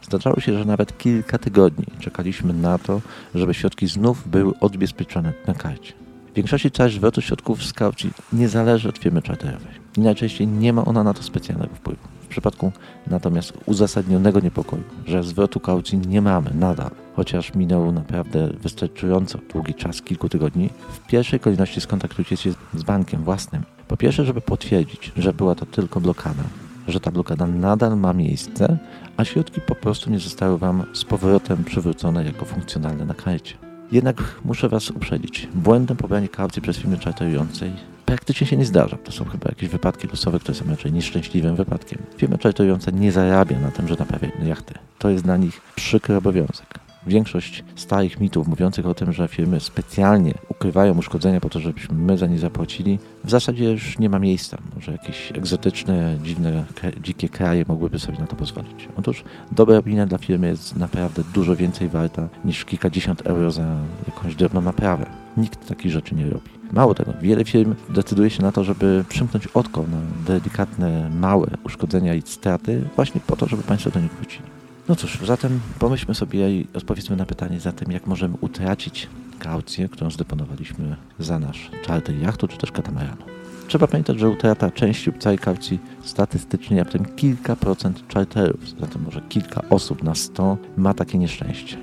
Zdarzało 0.02 0.40
się, 0.40 0.58
że 0.58 0.64
nawet 0.64 0.98
kilka 0.98 1.38
tygodni 1.38 1.86
czekaliśmy 2.00 2.52
na 2.52 2.78
to, 2.78 3.00
żeby 3.34 3.54
środki 3.54 3.86
znów 3.86 4.28
były 4.28 4.52
odbezpieczone 4.60 5.32
na 5.46 5.54
karcie. 5.54 5.92
W 6.32 6.36
większości 6.36 6.70
całość 6.70 6.94
zwrotu 6.94 7.20
środków 7.20 7.64
z 7.64 7.72
kaucji 7.72 8.10
nie 8.32 8.48
zależy 8.48 8.88
od 8.88 8.98
firmy 8.98 9.22
charterowej. 9.22 9.72
I 9.96 10.00
najczęściej 10.00 10.46
nie 10.46 10.72
ma 10.72 10.84
ona 10.84 11.04
na 11.04 11.14
to 11.14 11.22
specjalnego 11.22 11.74
wpływu. 11.74 12.00
W 12.22 12.26
przypadku 12.26 12.72
natomiast 13.06 13.52
uzasadnionego 13.66 14.40
niepokoju, 14.40 14.82
że 15.06 15.22
zwrotu 15.22 15.60
kaucji 15.60 15.98
nie 15.98 16.22
mamy 16.22 16.50
nadal, 16.54 16.90
chociaż 17.16 17.54
minął 17.54 17.92
naprawdę 17.92 18.48
wystarczająco 18.62 19.38
długi 19.52 19.74
czas, 19.74 20.02
kilku 20.02 20.28
tygodni, 20.28 20.70
w 20.92 21.06
pierwszej 21.06 21.40
kolejności 21.40 21.80
skontaktujcie 21.80 22.36
się 22.36 22.54
z 22.74 22.82
bankiem 22.82 23.24
własnym. 23.24 23.62
Po 23.88 23.96
pierwsze, 23.96 24.24
żeby 24.24 24.40
potwierdzić, 24.40 25.12
że 25.16 25.32
była 25.32 25.54
to 25.54 25.66
tylko 25.66 26.00
blokada, 26.00 26.42
że 26.88 27.00
ta 27.00 27.10
blokada 27.10 27.46
nadal 27.46 27.96
ma 27.96 28.12
miejsce, 28.12 28.78
a 29.16 29.24
środki 29.24 29.60
po 29.60 29.74
prostu 29.74 30.10
nie 30.10 30.18
zostały 30.18 30.58
Wam 30.58 30.84
z 30.92 31.04
powrotem 31.04 31.64
przywrócone 31.64 32.24
jako 32.24 32.44
funkcjonalne 32.44 33.04
na 33.04 33.14
karcie. 33.14 33.54
Jednak 33.92 34.40
muszę 34.44 34.68
Was 34.68 34.90
uprzedzić. 34.90 35.48
Błędem 35.54 35.96
pobrania 35.96 36.28
kaucji 36.28 36.62
przez 36.62 36.76
firmy 36.76 36.98
czarterującej 36.98 37.72
praktycznie 38.04 38.46
się 38.46 38.56
nie 38.56 38.64
zdarza. 38.64 38.96
To 38.96 39.12
są 39.12 39.24
chyba 39.24 39.48
jakieś 39.48 39.68
wypadki 39.68 40.08
losowe, 40.08 40.38
które 40.38 40.54
są 40.54 40.64
raczej 40.70 40.92
nieszczęśliwym 40.92 41.56
wypadkiem. 41.56 41.98
Firma 42.16 42.38
czarterująca 42.38 42.90
nie 42.90 43.12
zarabia 43.12 43.58
na 43.60 43.70
tym, 43.70 43.88
że 43.88 43.96
naprawia 43.98 44.28
jachty. 44.44 44.74
To 44.98 45.10
jest 45.10 45.24
dla 45.24 45.36
nich 45.36 45.60
przykry 45.74 46.16
obowiązek. 46.16 46.78
Większość 47.06 47.64
starych 47.76 48.20
mitów 48.20 48.48
mówiących 48.48 48.86
o 48.86 48.94
tym, 48.94 49.12
że 49.12 49.28
firmy 49.28 49.60
specjalnie 49.60 50.34
ukrywają 50.64 50.98
uszkodzenia 50.98 51.40
po 51.40 51.48
to, 51.48 51.60
żebyśmy 51.60 51.94
my 51.94 52.18
za 52.18 52.26
nie 52.26 52.38
zapłacili, 52.38 52.98
w 53.24 53.30
zasadzie 53.30 53.72
już 53.72 53.98
nie 53.98 54.08
ma 54.08 54.18
miejsca. 54.18 54.58
Może 54.74 54.92
jakieś 54.92 55.32
egzotyczne, 55.32 56.18
dziwne, 56.22 56.64
dzikie 57.02 57.28
kraje 57.28 57.64
mogłyby 57.68 57.98
sobie 57.98 58.18
na 58.18 58.26
to 58.26 58.36
pozwolić. 58.36 58.88
Otóż 58.96 59.24
dobra 59.52 59.78
opinia 59.78 60.06
dla 60.06 60.18
firmy 60.18 60.48
jest 60.48 60.76
naprawdę 60.76 61.22
dużo 61.34 61.56
więcej 61.56 61.88
warta 61.88 62.28
niż 62.44 62.64
kilkadziesiąt 62.64 63.26
euro 63.26 63.50
za 63.50 63.76
jakąś 64.06 64.34
drobną 64.34 64.60
naprawę. 64.60 65.06
Nikt 65.36 65.68
takich 65.68 65.92
rzeczy 65.92 66.14
nie 66.14 66.30
robi. 66.30 66.50
Mało 66.72 66.94
tego, 66.94 67.12
wiele 67.22 67.44
firm 67.44 67.74
decyduje 67.90 68.30
się 68.30 68.42
na 68.42 68.52
to, 68.52 68.64
żeby 68.64 69.04
przymknąć 69.08 69.46
oko 69.46 69.80
na 69.82 70.26
delikatne, 70.26 71.10
małe 71.10 71.46
uszkodzenia 71.64 72.14
i 72.14 72.22
straty 72.22 72.88
właśnie 72.96 73.20
po 73.26 73.36
to, 73.36 73.46
żeby 73.46 73.62
Państwo 73.62 73.90
do 73.90 74.00
nich 74.00 74.12
wrócili. 74.12 74.63
No 74.88 74.96
cóż, 74.96 75.18
zatem 75.26 75.60
pomyślmy 75.78 76.14
sobie 76.14 76.50
i 76.50 76.66
odpowiedzmy 76.74 77.16
na 77.16 77.26
pytanie 77.26 77.60
zatem, 77.60 77.92
jak 77.92 78.06
możemy 78.06 78.34
utracić 78.40 79.08
kaucję, 79.38 79.88
którą 79.88 80.10
zdeponowaliśmy 80.10 80.96
za 81.18 81.38
nasz 81.38 81.70
charter 81.86 82.18
jachtu 82.18 82.48
czy 82.48 82.58
też 82.58 82.72
katamaranu. 82.72 83.22
Trzeba 83.68 83.86
pamiętać, 83.86 84.18
że 84.18 84.28
utrata 84.28 84.70
części 84.70 85.10
lub 85.10 85.18
całej 85.18 85.38
kaucji 85.38 85.78
statystycznie 86.02 86.78
raptem 86.78 87.04
kilka 87.04 87.56
procent 87.56 88.02
charterów, 88.14 88.60
zatem 88.80 89.02
może 89.02 89.20
kilka 89.28 89.62
osób 89.70 90.02
na 90.02 90.14
sto 90.14 90.56
ma 90.76 90.94
takie 90.94 91.18
nieszczęście. 91.18 91.76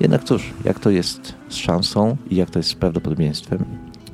Jednak 0.00 0.24
cóż, 0.24 0.50
jak 0.64 0.78
to 0.78 0.90
jest 0.90 1.34
z 1.48 1.54
szansą 1.56 2.16
i 2.30 2.36
jak 2.36 2.50
to 2.50 2.58
jest 2.58 2.68
z 2.68 2.74
prawdopodobieństwem? 2.74 3.64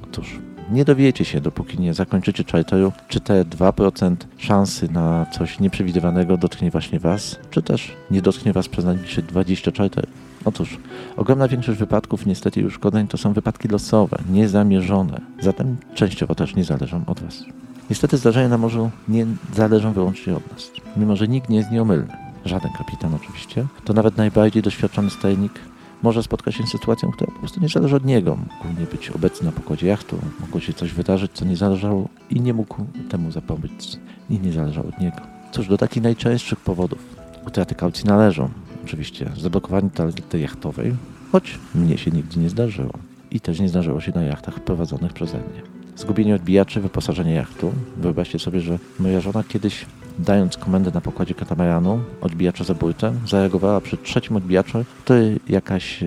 Otóż 0.05 0.39
nie 0.71 0.85
dowiecie 0.85 1.25
się, 1.25 1.41
dopóki 1.41 1.81
nie 1.81 1.95
zakończycie 1.95 2.45
charteru, 2.45 2.93
czy 3.09 3.21
te 3.21 3.45
2% 3.45 4.17
szansy 4.39 4.93
na 4.93 5.27
coś 5.27 5.61
nieprzewidywanego 5.61 6.37
dotknie 6.37 6.71
właśnie 6.71 7.01
Was, 7.01 7.39
czy 7.51 7.63
też 7.63 7.97
nie 8.11 8.23
dotknie 8.23 8.53
Was 8.53 8.69
przez 8.69 8.85
najbliższe 8.85 9.23
20 9.23 9.71
charterów. 9.77 10.11
Otóż 10.45 10.79
ogromna 11.17 11.49
większość 11.49 11.79
wypadków 11.79 12.27
niestety 12.27 12.61
i 12.61 12.65
uszkodzeń 12.65 13.09
to 13.09 13.19
są 13.19 13.33
wypadki 13.33 13.69
losowe, 13.69 14.19
niezamierzone, 14.31 15.21
zatem 15.41 15.77
częściowo 15.95 16.35
też 16.35 16.55
nie 16.55 16.65
zależą 16.65 17.03
od 17.07 17.21
Was. 17.21 17.45
Niestety 17.91 18.17
zdarzenia 18.17 18.49
na 18.49 18.59
morzu 18.59 18.91
nie 19.09 19.27
zależą 19.55 19.93
wyłącznie 19.93 20.37
od 20.37 20.53
nas, 20.53 20.71
mimo 20.97 21.17
że 21.17 21.29
nikt 21.29 21.49
nie 21.49 21.57
jest 21.57 21.71
nieomylny. 21.71 22.13
Żaden 22.45 22.71
kapitan 22.79 23.15
oczywiście, 23.15 23.67
to 23.85 23.93
nawet 23.93 24.17
najbardziej 24.17 24.63
doświadczony 24.63 25.11
stajnik 25.11 25.53
może 26.03 26.23
spotkać 26.23 26.55
się 26.55 26.67
z 26.67 26.71
sytuacją, 26.71 27.11
która 27.11 27.33
po 27.33 27.39
prostu 27.39 27.61
nie 27.61 27.69
zależy 27.69 27.97
od 27.97 28.05
niego. 28.05 28.37
Mógł 28.37 28.81
nie 28.81 28.87
być 28.87 29.11
obecny 29.11 29.47
na 29.47 29.53
pokładzie 29.53 29.87
jachtu, 29.87 30.19
mogło 30.41 30.61
się 30.61 30.73
coś 30.73 30.93
wydarzyć, 30.93 31.33
co 31.33 31.45
nie 31.45 31.57
zależało 31.57 32.09
i 32.31 32.41
nie 32.41 32.55
mógł 32.55 32.77
temu 33.09 33.31
zapobiec 33.31 33.99
i 34.31 34.39
nie 34.39 34.53
zależało 34.53 34.89
od 34.89 35.01
niego. 35.01 35.17
Cóż, 35.53 35.69
do 35.69 35.79
takich 35.79 36.03
najczęstszych 36.03 36.61
powodów 36.61 36.99
utraty 37.47 37.75
kaucji 37.75 38.05
należą 38.05 38.49
oczywiście 38.85 39.31
zablokowanie 39.41 39.91
toalety 39.91 40.39
jachtowej, 40.39 40.97
choć 41.33 41.59
mnie 41.75 41.99
się 41.99 42.11
nigdy 42.11 42.41
nie 42.41 42.49
zdarzyło 42.51 42.93
i 43.31 43.41
też 43.41 43.61
nie 43.61 43.69
zdarzyło 43.69 44.01
się 44.01 44.13
na 44.15 44.23
jachtach 44.23 44.61
prowadzonych 44.61 45.13
przeze 45.13 45.37
mnie. 45.39 45.63
Zgubienie 45.97 46.35
odbijaczy, 46.35 46.81
wyposażenie 46.81 47.35
jachtu. 47.35 47.73
Wyobraźcie 47.97 48.39
sobie, 48.39 48.61
że 48.61 48.79
moja 48.99 49.21
żona 49.21 49.45
kiedyś 49.45 49.87
dając 50.25 50.57
komendę 50.57 50.91
na 50.95 51.01
pokładzie 51.01 51.35
katamaranu 51.35 52.01
odbijacza 52.21 52.65
zabójcę, 52.65 53.13
zareagowała 53.27 53.81
przy 53.81 53.97
trzecim 53.97 54.37
odbijaczu, 54.37 54.85
to 55.05 55.15
jakaś 55.49 56.03
e, 56.03 56.07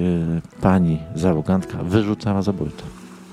pani 0.61 0.99
załogantka 1.15 1.83
wyrzucała 1.83 2.41
zabójcę. 2.41 2.83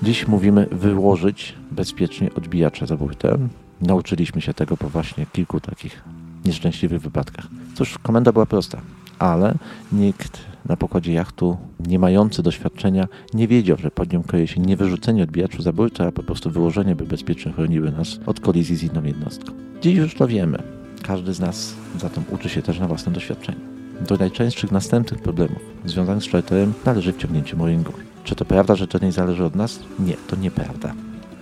Dziś 0.03 0.27
mówimy 0.27 0.67
wyłożyć 0.71 1.55
bezpiecznie 1.71 2.33
odbijacza 2.33 2.85
zabójcę. 2.85 3.37
Nauczyliśmy 3.81 4.41
się 4.41 4.53
tego 4.53 4.77
po 4.77 4.89
właśnie 4.89 5.25
kilku 5.33 5.59
takich 5.59 6.03
nieszczęśliwych 6.45 7.01
wypadkach. 7.01 7.47
Cóż, 7.75 7.97
komenda 7.97 8.31
była 8.31 8.45
prosta, 8.45 8.81
ale 9.19 9.55
nikt 9.91 10.39
na 10.65 10.77
pokładzie 10.77 11.13
jachtu 11.13 11.57
nie 11.87 11.99
mający 11.99 12.43
doświadczenia 12.43 13.07
nie 13.33 13.47
wiedział, 13.47 13.77
że 13.77 13.91
pod 13.91 14.13
nią 14.13 14.23
kryje 14.23 14.47
się 14.47 14.61
nie 14.61 14.77
wyrzucenie 14.77 15.23
odbijaczu 15.23 15.61
zabójcza, 15.61 16.07
a 16.07 16.11
po 16.11 16.23
prostu 16.23 16.51
wyłożenie, 16.51 16.95
by 16.95 17.05
bezpiecznie 17.05 17.51
chroniły 17.51 17.91
nas 17.91 18.19
od 18.25 18.39
kolizji 18.39 18.75
z 18.75 18.83
inną 18.83 19.03
jednostką. 19.03 19.53
Dziś 19.81 19.97
już 19.97 20.15
to 20.15 20.27
wiemy. 20.27 20.63
Każdy 21.03 21.33
z 21.33 21.39
nas 21.39 21.73
zatem 21.99 22.23
uczy 22.29 22.49
się 22.49 22.61
też 22.61 22.79
na 22.79 22.87
własnym 22.87 23.13
doświadczeniu. 23.13 23.59
Do 24.07 24.17
najczęstszych 24.17 24.71
następnych 24.71 25.21
problemów 25.21 25.59
związanych 25.85 26.23
z 26.23 26.29
charterem 26.29 26.73
należy 26.85 27.13
wciągnięcie 27.13 27.55
mooringu. 27.55 27.93
Czy 28.23 28.35
to 28.35 28.45
prawda, 28.45 28.75
że 28.75 28.87
to 28.87 29.05
nie 29.05 29.11
zależy 29.11 29.43
od 29.43 29.55
nas? 29.55 29.79
Nie, 29.99 30.13
to 30.27 30.35
nieprawda. 30.35 30.93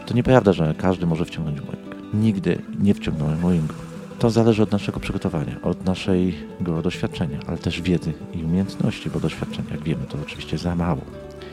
To 0.06 0.14
nieprawda, 0.14 0.54
że 0.54 0.76
każdy 0.78 1.06
może 1.06 1.26
wciągnąć 1.26 1.62
mooring. 1.62 2.14
Nigdy 2.14 2.62
nie 2.80 2.94
wciągnąłem 2.94 3.40
mooringu. 3.40 3.74
To 4.20 4.30
zależy 4.30 4.64
od 4.64 4.72
naszego 4.72 5.00
przygotowania, 5.00 5.56
od 5.64 5.86
naszego 5.86 6.82
doświadczenia, 6.84 7.40
ale 7.48 7.58
też 7.58 7.82
wiedzy 7.82 8.14
i 8.34 8.44
umiejętności, 8.44 9.10
bo 9.10 9.20
doświadczenia, 9.20 9.70
jak 9.72 9.84
wiemy, 9.84 10.06
to 10.10 10.18
oczywiście 10.22 10.58
za 10.58 10.76
mało. 10.76 11.02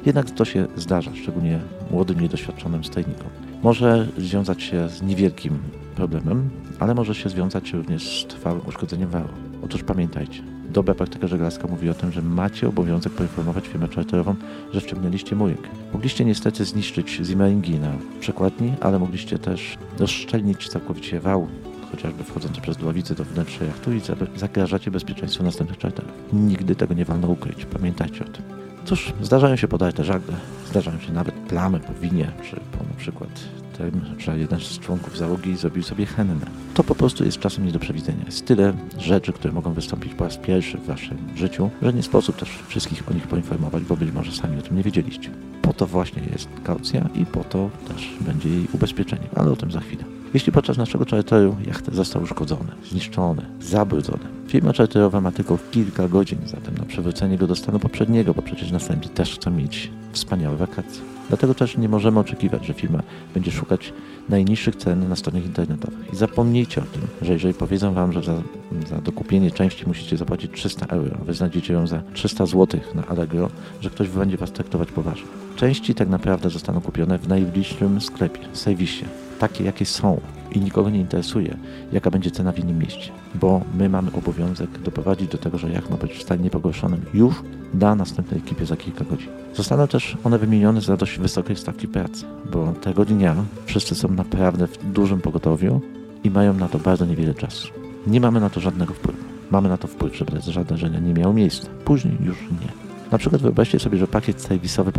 Jednak 0.06 0.30
to 0.30 0.44
się 0.44 0.66
zdarza, 0.76 1.10
szczególnie 1.14 1.60
młodym, 1.90 2.20
niedoświadczonym 2.20 2.84
stajnikom. 2.84 3.28
Może 3.62 4.08
związać 4.18 4.62
się 4.62 4.88
z 4.88 5.02
niewielkim 5.02 5.58
problemem, 5.96 6.50
ale 6.78 6.94
może 6.94 7.14
się 7.14 7.28
związać 7.28 7.72
również 7.72 8.22
z 8.22 8.26
trwałym 8.26 8.60
uszkodzeniem 8.66 9.10
wału. 9.10 9.28
Otóż 9.64 9.82
pamiętajcie, 9.82 10.42
dobra 10.70 10.94
praktyka 10.94 11.26
żeglarska 11.26 11.68
mówi 11.68 11.90
o 11.90 11.94
tym, 11.94 12.12
że 12.12 12.22
macie 12.22 12.68
obowiązek 12.68 13.12
poinformować 13.12 13.66
firmę 13.66 13.88
charterową, 13.88 14.34
że 14.72 14.80
wciągnęliście 14.80 15.36
mujek. 15.36 15.60
Mogliście 15.92 16.24
niestety 16.24 16.64
zniszczyć 16.64 17.20
zimmeringi 17.22 17.78
na 17.78 17.92
przekładni, 18.20 18.72
ale 18.80 18.98
mogliście 18.98 19.38
też 19.38 19.78
rozszczelnić 19.98 20.68
całkowicie 20.68 21.20
wał 21.20 21.48
chociażby 21.90 22.24
wchodzący 22.24 22.60
przez 22.60 22.76
dławice 22.76 23.14
do 23.14 23.24
wnętrza 23.24 23.64
jachtu 23.64 23.92
i 23.92 24.00
zagrażacie 24.36 24.90
bezpieczeństwu 24.90 25.44
następnych 25.44 25.78
czarterów. 25.78 26.12
Nigdy 26.32 26.74
tego 26.74 26.94
nie 26.94 27.04
wolno 27.04 27.28
ukryć, 27.28 27.64
pamiętajcie 27.64 28.24
o 28.24 28.28
tym. 28.28 28.44
Cóż, 28.84 29.12
zdarzają 29.22 29.56
się 29.56 29.68
podarte 29.68 30.04
żagle, 30.04 30.34
zdarzają 30.70 31.00
się 31.00 31.12
nawet 31.12 31.34
plamy 31.34 31.80
po 31.80 31.94
winie, 31.94 32.32
czy 32.50 32.56
po 32.56 32.84
na 32.84 32.94
przykład 32.98 33.30
tym, 33.76 34.00
że 34.18 34.38
jeden 34.38 34.60
z 34.60 34.78
członków 34.78 35.18
załogi 35.18 35.56
zrobił 35.56 35.82
sobie 35.82 36.06
hennę. 36.06 36.46
To 36.74 36.84
po 36.84 36.94
prostu 36.94 37.24
jest 37.24 37.38
czasem 37.38 37.66
nie 37.66 37.72
do 37.72 37.78
przewidzenia. 37.78 38.24
Jest 38.26 38.46
tyle 38.46 38.72
rzeczy, 38.98 39.32
które 39.32 39.54
mogą 39.54 39.72
wystąpić 39.72 40.14
po 40.14 40.24
raz 40.24 40.36
pierwszy 40.36 40.78
w 40.78 40.86
waszym 40.86 41.18
życiu, 41.36 41.70
że 41.82 41.92
nie 41.92 42.02
sposób 42.02 42.36
też 42.36 42.48
wszystkich 42.68 43.10
o 43.10 43.14
nich 43.14 43.26
poinformować, 43.26 43.82
bo 43.82 43.96
być 43.96 44.12
może 44.12 44.32
sami 44.32 44.58
o 44.58 44.62
tym 44.62 44.76
nie 44.76 44.82
wiedzieliście. 44.82 45.30
Po 45.62 45.72
to 45.72 45.86
właśnie 45.86 46.22
jest 46.32 46.48
kaucja 46.64 47.08
i 47.14 47.26
po 47.26 47.44
to 47.44 47.70
też 47.88 48.10
będzie 48.20 48.48
jej 48.48 48.66
ubezpieczenie, 48.72 49.28
ale 49.34 49.50
o 49.50 49.56
tym 49.56 49.70
za 49.70 49.80
chwilę. 49.80 50.04
Jeśli 50.34 50.52
podczas 50.52 50.76
naszego 50.76 51.06
czarteru 51.06 51.56
jacht 51.66 51.94
został 51.94 52.22
uszkodzony, 52.22 52.72
zniszczony, 52.90 53.42
zabrudzony, 53.60 54.24
firma 54.56 54.72
czarterowa 54.72 55.20
ma 55.20 55.32
tylko 55.32 55.58
kilka 55.70 56.08
godzin 56.08 56.38
zatem 56.46 56.74
na 56.78 56.84
przywrócenie 56.84 57.38
go 57.38 57.46
do 57.46 57.56
stanu 57.56 57.78
poprzedniego, 57.78 58.34
bo 58.34 58.42
przecież 58.42 58.70
następni 58.70 59.10
też 59.10 59.34
chcą 59.34 59.50
mieć 59.50 59.90
wspaniałe 60.12 60.56
wakacje. 60.56 61.02
Dlatego 61.28 61.54
też 61.54 61.76
nie 61.76 61.88
możemy 61.88 62.20
oczekiwać, 62.20 62.66
że 62.66 62.74
firma 62.74 63.02
będzie 63.34 63.50
szukać 63.50 63.92
najniższych 64.28 64.76
cen 64.76 65.08
na 65.08 65.16
stronach 65.16 65.44
internetowych. 65.44 66.12
I 66.12 66.16
zapomnijcie 66.16 66.80
o 66.80 66.84
tym, 66.84 67.02
że 67.22 67.32
jeżeli 67.32 67.54
powiedzą 67.54 67.94
Wam, 67.94 68.12
że 68.12 68.22
za, 68.22 68.42
za 68.88 69.00
dokupienie 69.00 69.50
części 69.50 69.86
musicie 69.86 70.16
zapłacić 70.16 70.52
300 70.52 70.86
euro, 70.86 71.16
a 71.20 71.24
Wy 71.24 71.34
znajdziecie 71.34 71.72
ją 71.72 71.86
za 71.86 72.02
300 72.12 72.46
zł 72.46 72.80
na 72.94 73.06
Allegro, 73.06 73.50
że 73.80 73.90
ktoś 73.90 74.08
będzie 74.08 74.36
Was 74.36 74.52
traktować 74.52 74.92
poważnie. 74.92 75.26
Części 75.56 75.94
tak 75.94 76.08
naprawdę 76.08 76.50
zostaną 76.50 76.80
kupione 76.80 77.18
w 77.18 77.28
najbliższym 77.28 78.00
sklepie, 78.00 78.40
serwisie, 78.52 79.04
takie 79.38 79.64
jakie 79.64 79.86
są 79.86 80.20
i 80.56 80.60
nikogo 80.60 80.90
nie 80.90 81.00
interesuje, 81.00 81.56
jaka 81.92 82.10
będzie 82.10 82.30
cena 82.30 82.52
w 82.52 82.58
innym 82.58 82.78
mieście, 82.78 83.12
bo 83.34 83.60
my 83.78 83.88
mamy 83.88 84.10
obowiązek 84.12 84.70
doprowadzić 84.78 85.28
do 85.28 85.38
tego, 85.38 85.58
że 85.58 85.70
jacht 85.70 85.90
ma 85.90 85.96
być 85.96 86.12
w 86.12 86.22
stanie 86.22 86.44
niepogorszonym 86.44 87.00
już 87.14 87.42
da 87.74 87.94
następnej 87.94 88.40
ekipie 88.40 88.66
za 88.66 88.76
kilka 88.76 89.04
godzin. 89.04 89.28
Zostaną 89.54 89.86
też 89.86 90.16
one 90.24 90.38
wymienione 90.38 90.80
za 90.80 90.96
dość 90.96 91.18
wysokiej 91.18 91.56
stawki 91.56 91.88
pracy, 91.88 92.24
bo 92.52 92.72
tego 92.72 93.04
dnia 93.04 93.34
wszyscy 93.66 93.94
są 93.94 94.08
naprawdę 94.08 94.66
w 94.66 94.92
dużym 94.92 95.20
pogotowiu 95.20 95.80
i 96.24 96.30
mają 96.30 96.54
na 96.54 96.68
to 96.68 96.78
bardzo 96.78 97.06
niewiele 97.06 97.34
czasu. 97.34 97.68
Nie 98.06 98.20
mamy 98.20 98.40
na 98.40 98.50
to 98.50 98.60
żadnego 98.60 98.94
wpływu. 98.94 99.18
Mamy 99.50 99.68
na 99.68 99.76
to 99.76 99.88
wpływ, 99.88 100.16
żeby 100.16 100.32
te 100.32 100.40
zdarzenia 100.40 100.98
nie 100.98 101.14
miało 101.14 101.34
miejsca. 101.34 101.68
Później 101.84 102.16
już 102.20 102.36
nie. 102.40 102.86
Na 103.12 103.18
przykład 103.18 103.42
wyobraźcie 103.42 103.78
sobie, 103.78 103.98
że 103.98 104.06
pakiet 104.06 104.40
serwisowy 104.40 104.92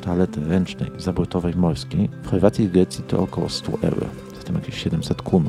toalety 0.00 0.40
ręcznej, 0.48 0.90
zabortowej 0.98 1.54
morskiej 1.56 2.08
w 2.22 2.28
Chorwacji 2.28 2.64
i 2.64 2.68
Grecji 2.68 3.04
to 3.04 3.18
około 3.18 3.48
100 3.48 3.72
euro, 3.82 4.06
zatem 4.46 4.62
jakieś 4.62 4.82
700 4.82 5.22
kun 5.22 5.48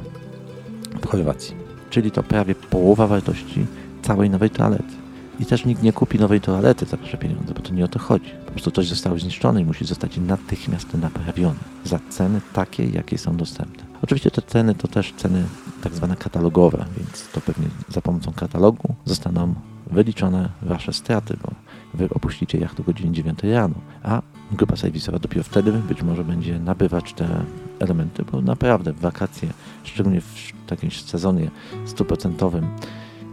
w 1.01 1.07
Chorwacji. 1.07 1.55
Czyli 1.89 2.11
to 2.11 2.23
prawie 2.23 2.55
połowa 2.55 3.07
wartości 3.07 3.65
całej 4.01 4.29
nowej 4.29 4.49
toalety. 4.49 4.93
I 5.39 5.45
też 5.45 5.65
nikt 5.65 5.83
nie 5.83 5.93
kupi 5.93 6.19
nowej 6.19 6.41
toalety 6.41 6.85
za 6.85 6.97
nasze 6.97 7.17
pieniądze, 7.17 7.53
bo 7.53 7.61
to 7.61 7.73
nie 7.73 7.85
o 7.85 7.87
to 7.87 7.99
chodzi. 7.99 8.29
Po 8.45 8.51
prostu 8.51 8.71
coś 8.71 8.87
zostało 8.87 9.19
zniszczone 9.19 9.61
i 9.61 9.65
musi 9.65 9.85
zostać 9.85 10.17
natychmiast 10.17 10.93
naprawione 10.93 11.59
za 11.83 11.99
ceny 12.09 12.41
takie, 12.53 12.85
jakie 12.85 13.17
są 13.17 13.37
dostępne. 13.37 13.83
Oczywiście 14.01 14.31
te 14.31 14.41
ceny 14.41 14.75
to 14.75 14.87
też 14.87 15.13
ceny 15.17 15.43
tak 15.83 15.93
zwane 15.93 16.15
katalogowe, 16.15 16.85
więc 16.97 17.27
to 17.31 17.41
pewnie 17.41 17.67
za 17.89 18.01
pomocą 18.01 18.33
katalogu 18.33 18.95
zostaną 19.05 19.53
wyliczone 19.91 20.49
wasze 20.61 20.93
straty, 20.93 21.37
bo 21.43 21.51
wy 21.93 22.09
opuścicie 22.09 22.57
jacht 22.57 22.79
o 22.79 22.83
godzinie 22.83 23.11
9 23.11 23.43
rano, 23.43 23.75
a 24.03 24.21
grupa 24.51 24.75
serwisowa 24.75 25.19
dopiero 25.19 25.43
wtedy 25.43 25.71
być 25.71 26.01
może 26.01 26.23
będzie 26.23 26.59
nabywać 26.59 27.13
te 27.13 27.43
elementy, 27.79 28.23
bo 28.31 28.41
naprawdę 28.41 28.93
w 28.93 28.99
wakacje, 28.99 29.49
szczególnie 29.83 30.21
w 30.21 30.51
takim 30.67 30.91
sezonie 30.91 31.51
stuprocentowym, 31.85 32.67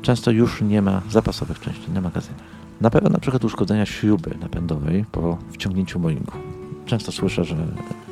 często 0.03 0.31
już 0.31 0.63
nie 0.63 0.83
ma 0.83 1.03
zapasowych 1.11 1.61
części 1.61 1.91
na 1.91 2.01
magazynach. 2.01 2.55
Na 2.81 2.91
pewno 2.91 3.11
na 3.11 3.19
przykład 3.19 3.45
uszkodzenia 3.45 3.87
śruby 3.87 4.31
napędowej 4.41 5.05
po 5.13 5.39
wciągnięciu 5.53 5.99
moingu. 5.99 6.33
Często 6.87 7.13
słyszę, 7.13 7.45
że 7.45 7.57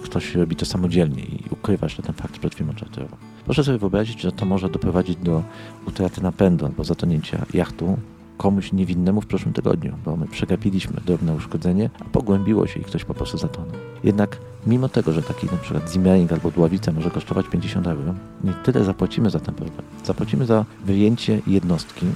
ktoś 0.02 0.34
robi 0.34 0.56
to 0.56 0.66
samodzielnie 0.66 1.22
i 1.22 1.42
ukrywa 1.50 1.86
jeszcze 1.86 2.02
ten 2.02 2.14
fakt 2.14 2.38
przed 2.38 2.54
firmą 2.54 2.74
czarterową. 2.74 3.16
Proszę 3.44 3.64
sobie 3.64 3.78
wyobrazić, 3.78 4.20
że 4.20 4.32
to 4.32 4.46
może 4.46 4.68
doprowadzić 4.68 5.16
do 5.16 5.42
utraty 5.86 6.22
napędu 6.22 6.66
albo 6.66 6.84
zatonięcia 6.84 7.46
jachtu 7.54 7.98
komuś 8.42 8.72
niewinnemu 8.72 9.20
w 9.20 9.26
przyszłym 9.26 9.54
tygodniu, 9.54 9.92
bo 10.04 10.16
my 10.16 10.26
przegapiliśmy 10.28 11.00
drobne 11.06 11.34
uszkodzenie, 11.34 11.90
a 12.00 12.04
pogłębiło 12.04 12.66
się 12.66 12.80
i 12.80 12.84
ktoś 12.84 13.04
po 13.04 13.14
prostu 13.14 13.38
zatonął. 13.38 13.72
Jednak 14.04 14.38
mimo 14.66 14.88
tego, 14.88 15.12
że 15.12 15.22
taki 15.22 15.46
na 15.46 15.56
przykład 15.56 15.90
zimmering 15.90 16.32
albo 16.32 16.50
dławica 16.50 16.92
może 16.92 17.10
kosztować 17.10 17.46
50 17.48 17.86
euro, 17.86 18.14
nie 18.44 18.52
tyle 18.52 18.84
zapłacimy 18.84 19.30
za 19.30 19.40
ten 19.40 19.54
problem. 19.54 19.82
Zapłacimy 20.04 20.46
za 20.46 20.64
wyjęcie 20.84 21.40
jednostki, 21.46 22.06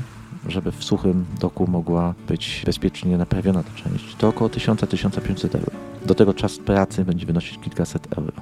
żeby 0.49 0.73
w 0.73 0.85
suchym 0.85 1.25
doku 1.41 1.67
mogła 1.67 2.15
być 2.29 2.63
bezpiecznie 2.67 3.19
naprawiona 3.19 3.63
ta 3.63 3.71
część, 3.83 4.17
to 4.17 4.29
około 4.29 4.51
1000-1500 4.51 5.55
euro. 5.55 5.73
Do 6.07 6.15
tego 6.15 6.35
czas 6.35 6.59
pracy 6.59 7.05
będzie 7.05 7.27
wynosić 7.27 7.59
kilkaset 7.59 8.09
euro. 8.19 8.33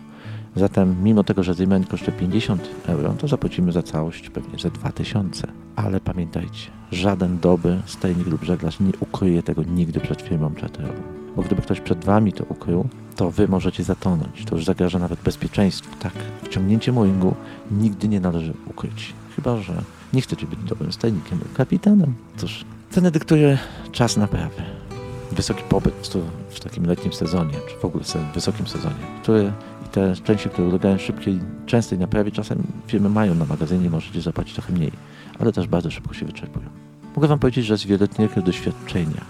Zatem 0.57 1.03
mimo 1.03 1.25
tego, 1.25 1.43
że 1.43 1.55
Zymen 1.55 1.85
kosztuje 1.85 2.17
50 2.17 2.69
euro, 2.87 3.15
to 3.19 3.29
zapłacimy 3.29 3.73
za 3.73 3.83
całość 3.83 4.31
pewnie 4.31 4.59
ze 4.59 4.71
2000. 4.71 5.47
Ale 5.77 6.01
pamiętajcie, 6.01 6.71
żaden 6.93 7.39
doby 7.39 7.81
stajnik 7.87 8.27
lub 8.27 8.45
żeglarz 8.45 8.81
nie 8.81 8.93
ukryje 9.01 9.43
tego 9.43 9.63
nigdy 9.63 10.01
przed 10.01 10.23
firmą 10.23 10.55
czarterową. 10.55 11.03
Bo 11.37 11.43
gdyby 11.43 11.63
ktoś 11.63 11.81
przed 11.81 12.05
wami 12.05 12.33
to 12.33 12.45
ukrył, 12.45 12.89
to 13.17 13.31
wy 13.31 13.49
możecie 13.49 13.85
zatonąć. 13.85 14.45
To 14.45 14.57
już 14.57 14.65
zagraża 14.65 14.99
nawet 14.99 15.21
bezpieczeństwu. 15.21 15.97
Tak, 16.01 16.13
wciągnięcie 16.43 16.93
moingu 16.93 17.35
nigdy 17.71 18.09
nie 18.09 18.21
należy 18.21 18.53
ukryć. 18.67 19.15
Chyba, 19.37 19.57
że 19.57 19.83
nie 20.13 20.21
chcecie 20.21 20.47
być 20.47 20.59
dobrym 20.59 20.93
stajnikiem 20.93 21.39
lub 21.39 21.53
kapitanem. 21.53 22.15
Cóż, 22.37 22.65
ceny 22.91 23.11
dyktuje 23.11 23.59
czas 23.93 24.17
naprawy. 24.17 24.63
Wysoki 25.33 25.63
pobyt 25.69 25.95
w 26.51 26.61
takim 26.61 26.87
letnim 26.87 27.13
sezonie, 27.13 27.55
czy 27.69 27.77
w 27.81 27.85
ogóle 27.85 28.05
w 28.05 28.35
wysokim 28.35 28.67
sezonie, 28.67 28.95
który 29.23 29.53
te 29.95 30.15
części, 30.17 30.49
które 30.49 30.69
ulegają 30.69 30.99
szybkiej, 30.99 31.41
częstej 31.67 31.99
naprawie, 31.99 32.31
czasem 32.31 32.63
firmy 32.87 33.09
mają 33.09 33.35
na 33.35 33.45
magazynie, 33.45 33.91
możecie 33.91 34.21
zapłacić 34.21 34.55
trochę 34.55 34.73
mniej, 34.73 34.93
ale 35.39 35.53
też 35.53 35.67
bardzo 35.67 35.91
szybko 35.91 36.15
się 36.15 36.27
wyczerpują. 36.27 36.67
Mogę 37.17 37.29
Wam 37.29 37.39
powiedzieć, 37.39 37.67
że 37.67 37.79
z 37.79 37.85
wieloletniego 37.85 38.43
doświadczenia 38.43 39.21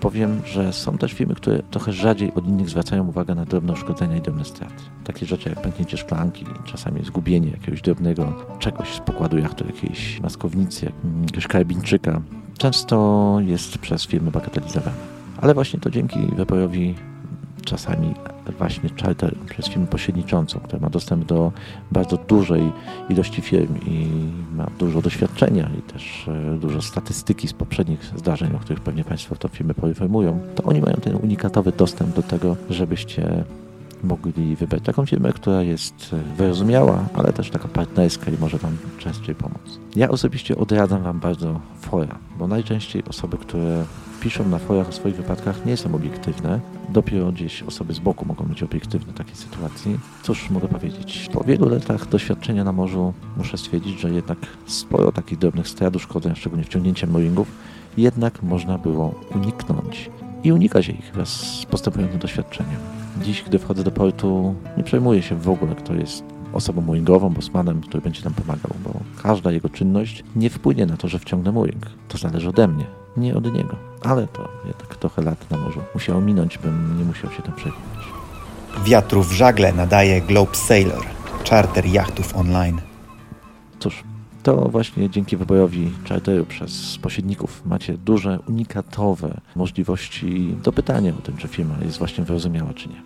powiem, 0.00 0.42
że 0.46 0.72
są 0.72 0.98
też 0.98 1.12
firmy, 1.12 1.34
które 1.34 1.62
trochę 1.70 1.92
rzadziej 1.92 2.34
od 2.34 2.48
innych 2.48 2.70
zwracają 2.70 3.08
uwagę 3.08 3.34
na 3.34 3.44
drobne 3.44 3.72
uszkodzenia 3.72 4.16
i 4.16 4.20
drobne 4.20 4.44
straty. 4.44 4.74
Takie 5.04 5.26
rzeczy 5.26 5.48
jak 5.48 5.62
pęknięcie 5.62 5.96
szklanki, 5.96 6.44
czasami 6.64 7.04
zgubienie 7.04 7.50
jakiegoś 7.50 7.82
drobnego 7.82 8.32
czegoś 8.58 8.94
z 8.94 9.00
pokładu 9.00 9.38
jachtu, 9.38 9.66
jakiejś 9.66 10.20
maskownicy, 10.20 10.92
jakiegoś 11.20 11.46
karabinczyka, 11.46 12.20
często 12.58 13.36
jest 13.40 13.78
przez 13.78 14.06
firmy 14.06 14.30
bagatelizowane. 14.30 14.96
Ale 15.40 15.54
właśnie 15.54 15.80
to 15.80 15.90
dzięki 15.90 16.18
wyborowi 16.36 16.94
czasami 17.64 18.14
właśnie 18.58 18.90
charter 19.02 19.36
przez 19.50 19.68
firmę 19.68 19.86
pośredniczącą, 19.86 20.60
która 20.60 20.80
ma 20.80 20.90
dostęp 20.90 21.24
do 21.24 21.52
bardzo 21.92 22.16
dużej 22.16 22.72
ilości 23.08 23.42
firm 23.42 23.74
i 23.86 24.08
ma 24.56 24.66
dużo 24.78 25.02
doświadczenia 25.02 25.70
i 25.78 25.82
też 25.82 26.28
e, 26.28 26.58
dużo 26.58 26.82
statystyki 26.82 27.48
z 27.48 27.52
poprzednich 27.52 28.12
zdarzeń, 28.16 28.54
o 28.56 28.58
których 28.58 28.80
pewnie 28.80 29.04
Państwo 29.04 29.36
to 29.36 29.48
firmy 29.48 29.74
poinformują, 29.74 30.40
to 30.54 30.62
oni 30.62 30.80
mają 30.80 30.96
ten 30.96 31.16
unikatowy 31.16 31.72
dostęp 31.72 32.16
do 32.16 32.22
tego, 32.22 32.56
żebyście 32.70 33.44
mogli 34.04 34.56
wybrać 34.56 34.82
taką 34.82 35.06
firmę, 35.06 35.32
która 35.32 35.62
jest 35.62 35.94
e, 36.12 36.36
wyrozumiała, 36.36 37.04
ale 37.14 37.32
też 37.32 37.50
taka 37.50 37.68
partnerska 37.68 38.30
i 38.30 38.38
może 38.40 38.58
Wam 38.58 38.76
częściej 38.98 39.34
pomóc. 39.34 39.80
Ja 39.96 40.08
osobiście 40.08 40.56
odradzam 40.56 41.02
Wam 41.02 41.20
bardzo 41.20 41.60
fora, 41.80 42.18
bo 42.38 42.48
najczęściej 42.48 43.02
osoby, 43.08 43.38
które 43.38 43.84
piszą 44.24 44.48
na 44.48 44.58
forach 44.58 44.88
o 44.88 44.92
swoich 44.92 45.16
wypadkach 45.16 45.66
nie 45.66 45.76
są 45.76 45.94
obiektywne. 45.94 46.60
Dopiero 46.88 47.32
gdzieś 47.32 47.62
osoby 47.62 47.94
z 47.94 47.98
boku 47.98 48.26
mogą 48.26 48.44
być 48.44 48.62
obiektywne 48.62 49.12
w 49.12 49.16
takiej 49.16 49.36
sytuacji. 49.36 49.98
Cóż 50.22 50.50
mogę 50.50 50.68
powiedzieć? 50.68 51.28
Po 51.32 51.44
wielu 51.44 51.68
latach 51.68 52.08
doświadczenia 52.08 52.64
na 52.64 52.72
morzu 52.72 53.12
muszę 53.36 53.58
stwierdzić, 53.58 54.00
że 54.00 54.10
jednak 54.10 54.38
sporo 54.66 55.12
takich 55.12 55.38
drobnych 55.38 55.68
strat 55.68 55.96
uszkodzeń, 55.96 56.34
szczególnie 56.36 56.64
wciągnięciem 56.64 57.10
moringów, 57.10 57.48
jednak 57.96 58.42
można 58.42 58.78
było 58.78 59.14
uniknąć. 59.34 60.10
I 60.44 60.52
unika 60.52 60.82
się 60.82 60.92
ich 60.92 61.12
wraz 61.14 61.28
z 61.28 61.66
postępującym 61.66 62.18
doświadczeniem. 62.18 62.78
Dziś, 63.22 63.42
gdy 63.42 63.58
wchodzę 63.58 63.84
do 63.84 63.90
portu, 63.90 64.54
nie 64.76 64.84
przejmuję 64.84 65.22
się 65.22 65.36
w 65.36 65.48
ogóle, 65.48 65.74
kto 65.74 65.94
jest 65.94 66.24
osobą 66.52 66.80
mooringową, 66.80 67.30
bosmanem, 67.30 67.80
który 67.80 68.00
będzie 68.00 68.24
nam 68.24 68.34
pomagał, 68.34 68.70
bo 68.84 68.90
każda 69.22 69.52
jego 69.52 69.68
czynność 69.68 70.24
nie 70.36 70.50
wpłynie 70.50 70.86
na 70.86 70.96
to, 70.96 71.08
że 71.08 71.18
wciągnę 71.18 71.52
mooring. 71.52 71.86
To 72.08 72.18
zależy 72.18 72.48
ode 72.48 72.68
mnie, 72.68 72.84
nie 73.16 73.34
od 73.34 73.54
niego. 73.54 73.76
Ale 74.02 74.26
to 74.26 74.48
jednak 74.66 74.96
trochę 74.96 75.22
lat 75.22 75.50
na 75.50 75.56
morzu 75.58 75.80
musiało 75.94 76.20
minąć, 76.20 76.58
bym 76.58 76.98
nie 76.98 77.04
musiał 77.04 77.30
się 77.30 77.42
tam 77.42 77.54
przejmować. 77.54 78.04
Wiatru 78.84 79.22
w 79.22 79.32
żagle 79.32 79.72
nadaje 79.72 80.20
Globe 80.20 80.54
Sailor, 80.54 81.04
charter 81.50 81.86
jachtów 81.86 82.36
online. 82.36 82.80
Cóż, 83.78 84.04
to 84.42 84.56
właśnie 84.56 85.10
dzięki 85.10 85.36
wyborowi 85.36 85.90
charteru 86.08 86.46
przez 86.46 86.98
pośredników 86.98 87.66
macie 87.66 87.98
duże, 87.98 88.38
unikatowe 88.48 89.40
możliwości 89.56 90.56
do 90.62 90.72
pytania 90.72 91.12
o 91.18 91.22
tym, 91.22 91.36
czy 91.36 91.48
firma 91.48 91.74
jest 91.82 91.98
właśnie 91.98 92.24
wyrozumiała, 92.24 92.74
czy 92.74 92.88
nie. 92.88 93.02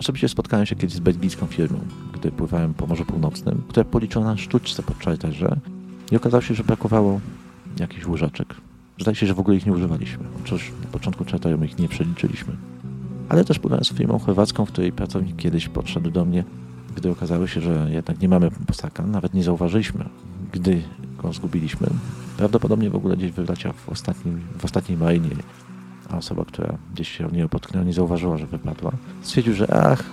Osobiście 0.00 0.28
spotkałem 0.28 0.66
się 0.66 0.76
kiedyś 0.76 0.96
z 0.96 1.00
belgijską 1.00 1.46
firmą, 1.46 1.78
gdy 2.12 2.32
pływałem 2.32 2.74
po 2.74 2.86
Morzu 2.86 3.04
Północnym, 3.04 3.62
które 3.68 3.84
policzono 3.84 4.26
na 4.26 4.36
sztuczce 4.36 4.82
po 4.82 4.94
charterze 5.04 5.56
i 6.12 6.16
okazało 6.16 6.40
się, 6.40 6.54
że 6.54 6.64
brakowało 6.64 7.20
jakichś 7.80 8.06
łyżeczek. 8.06 8.54
Zdaje 9.00 9.14
się, 9.14 9.26
że 9.26 9.34
w 9.34 9.40
ogóle 9.40 9.56
ich 9.56 9.66
nie 9.66 9.72
używaliśmy. 9.72 10.24
Chociaż 10.38 10.72
na 10.84 10.86
początku 10.86 11.24
my 11.58 11.66
ich 11.66 11.78
nie 11.78 11.88
przeliczyliśmy. 11.88 12.56
Ale 13.28 13.44
też 13.44 13.58
pływałem 13.58 13.84
z 13.84 13.92
firmą 13.92 14.18
chorwacką, 14.18 14.66
w 14.66 14.68
której 14.72 14.92
pracownik 14.92 15.36
kiedyś 15.36 15.68
podszedł 15.68 16.10
do 16.10 16.24
mnie, 16.24 16.44
gdy 16.96 17.10
okazało 17.10 17.46
się, 17.46 17.60
że 17.60 17.88
jednak 17.90 18.20
nie 18.20 18.28
mamy 18.28 18.50
posaka, 18.66 19.06
nawet 19.06 19.34
nie 19.34 19.42
zauważyliśmy, 19.42 20.04
gdy 20.52 20.82
go 21.22 21.32
zgubiliśmy. 21.32 21.86
Prawdopodobnie 22.36 22.90
w 22.90 22.94
ogóle 22.94 23.16
gdzieś 23.16 23.32
wyleciał 23.32 23.72
w, 23.72 23.88
ostatnim, 23.88 24.40
w 24.58 24.64
ostatniej 24.64 24.98
marinie, 24.98 25.30
a 26.10 26.16
osoba, 26.16 26.44
która 26.44 26.78
gdzieś 26.94 27.08
się 27.08 27.26
o 27.26 27.30
niego 27.30 27.48
potknęła, 27.48 27.86
nie 27.86 27.92
zauważyła, 27.92 28.38
że 28.38 28.46
wypadła. 28.46 28.92
Stwierdził, 29.22 29.54
że 29.54 29.74
ach, 29.74 30.04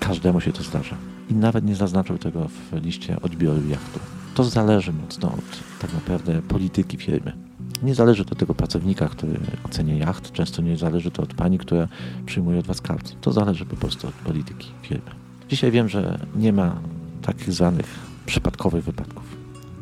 każdemu 0.00 0.40
się 0.40 0.52
to 0.52 0.62
zdarza. 0.62 0.96
I 1.30 1.34
nawet 1.34 1.64
nie 1.64 1.74
zaznaczył 1.74 2.18
tego 2.18 2.48
w 2.48 2.84
liście 2.84 3.20
odbioru 3.22 3.68
jachtu. 3.68 4.00
To 4.34 4.44
zależy 4.44 4.92
mocno 4.92 5.28
od 5.28 5.80
tak 5.80 5.94
naprawdę 5.94 6.42
polityki 6.42 6.96
firmy. 6.96 7.49
Nie 7.82 7.94
zależy 7.94 8.24
to 8.24 8.34
tego 8.34 8.54
pracownika, 8.54 9.08
który 9.08 9.32
ocenia 9.64 9.94
jacht, 9.94 10.32
często 10.32 10.62
nie 10.62 10.76
zależy 10.76 11.10
to 11.10 11.22
od 11.22 11.34
pani, 11.34 11.58
która 11.58 11.88
przyjmuje 12.26 12.58
od 12.58 12.66
was 12.66 12.80
kaucję. 12.80 13.16
To 13.20 13.32
zależy 13.32 13.64
po 13.64 13.76
prostu 13.76 14.08
od 14.08 14.14
polityki 14.14 14.68
firmy. 14.82 15.10
Dzisiaj 15.48 15.70
wiem, 15.70 15.88
że 15.88 16.18
nie 16.36 16.52
ma 16.52 16.76
takich 17.22 17.52
zwanych 17.52 17.86
przypadkowych 18.26 18.84
wypadków. 18.84 19.36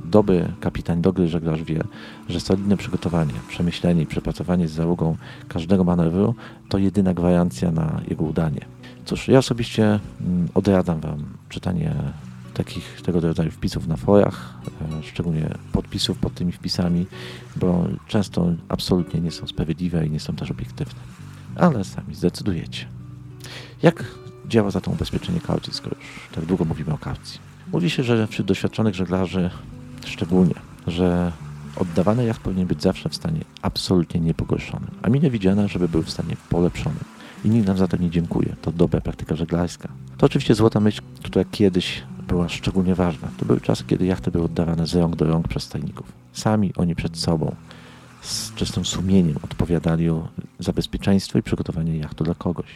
Dobry 0.04 0.52
kapitan, 0.60 1.02
dobry 1.02 1.28
żeglarz 1.28 1.62
wie, 1.62 1.84
że 2.28 2.40
solidne 2.40 2.76
przygotowanie, 2.76 3.32
przemyślenie 3.48 4.02
i 4.02 4.06
przepracowanie 4.06 4.68
z 4.68 4.72
załogą 4.72 5.16
każdego 5.48 5.84
manewru 5.84 6.34
to 6.68 6.78
jedyna 6.78 7.14
gwarancja 7.14 7.70
na 7.70 8.00
jego 8.10 8.24
udanie. 8.24 8.60
Cóż, 9.04 9.28
ja 9.28 9.38
osobiście 9.38 10.00
mm, 10.20 10.48
odradzam 10.54 11.00
Wam 11.00 11.24
czytanie 11.48 11.94
takich 12.58 13.02
tego 13.02 13.20
rodzaju 13.20 13.50
wpisów 13.50 13.86
na 13.86 13.96
forach, 13.96 14.54
e, 14.98 15.02
szczególnie 15.02 15.54
podpisów 15.72 16.18
pod 16.18 16.34
tymi 16.34 16.52
wpisami, 16.52 17.06
bo 17.56 17.86
często 18.08 18.52
absolutnie 18.68 19.20
nie 19.20 19.30
są 19.30 19.46
sprawiedliwe 19.46 20.06
i 20.06 20.10
nie 20.10 20.20
są 20.20 20.36
też 20.36 20.50
obiektywne. 20.50 21.00
Ale 21.56 21.84
sami 21.84 22.14
zdecydujecie. 22.14 22.86
Jak 23.82 24.04
działa 24.48 24.70
za 24.70 24.80
to 24.80 24.90
ubezpieczenie 24.90 25.40
kaucji, 25.40 25.72
skoro 25.72 25.96
już 25.96 26.28
tak 26.34 26.44
długo 26.44 26.64
mówimy 26.64 26.92
o 26.92 26.98
kaucji? 26.98 27.40
Mówi 27.72 27.90
się, 27.90 28.02
że 28.02 28.26
wśród 28.26 28.48
doświadczonych 28.48 28.94
żeglarzy 28.94 29.50
szczególnie, 30.06 30.54
że 30.86 31.32
oddawany 31.76 32.24
jacht 32.24 32.40
powinien 32.40 32.66
być 32.66 32.82
zawsze 32.82 33.08
w 33.08 33.14
stanie 33.14 33.40
absolutnie 33.62 34.20
niepogorszonym, 34.20 34.90
a 35.02 35.10
mi 35.10 35.20
nie 35.20 35.30
widziane, 35.30 35.68
żeby 35.68 35.88
był 35.88 36.02
w 36.02 36.10
stanie 36.10 36.36
polepszonym. 36.50 37.04
I 37.44 37.48
nikt 37.48 37.66
nam 37.66 37.78
za 37.78 37.88
to 37.88 37.96
nie 37.96 38.10
dziękuje. 38.10 38.56
To 38.62 38.72
dobra 38.72 39.00
praktyka 39.00 39.36
żeglarska. 39.36 39.88
To 40.16 40.26
oczywiście 40.26 40.54
złota 40.54 40.80
myśl, 40.80 41.02
która 41.22 41.44
kiedyś 41.44 42.02
była 42.28 42.48
szczególnie 42.48 42.94
ważna. 42.94 43.28
To 43.38 43.46
były 43.46 43.60
czasy, 43.60 43.84
kiedy 43.86 44.06
jachty 44.06 44.30
były 44.30 44.44
oddawane 44.44 44.86
z 44.86 44.94
rąk 44.94 45.16
do 45.16 45.24
rąk 45.24 45.48
przez 45.48 45.62
stajników. 45.62 46.12
Sami 46.32 46.72
oni 46.76 46.94
przed 46.94 47.18
sobą 47.18 47.54
z 48.22 48.54
czystym 48.54 48.84
sumieniem 48.84 49.36
odpowiadali 49.42 50.10
o 50.10 50.28
zabezpieczeństwo 50.58 51.38
i 51.38 51.42
przygotowanie 51.42 51.96
jachtu 51.96 52.24
dla 52.24 52.34
kogoś. 52.34 52.66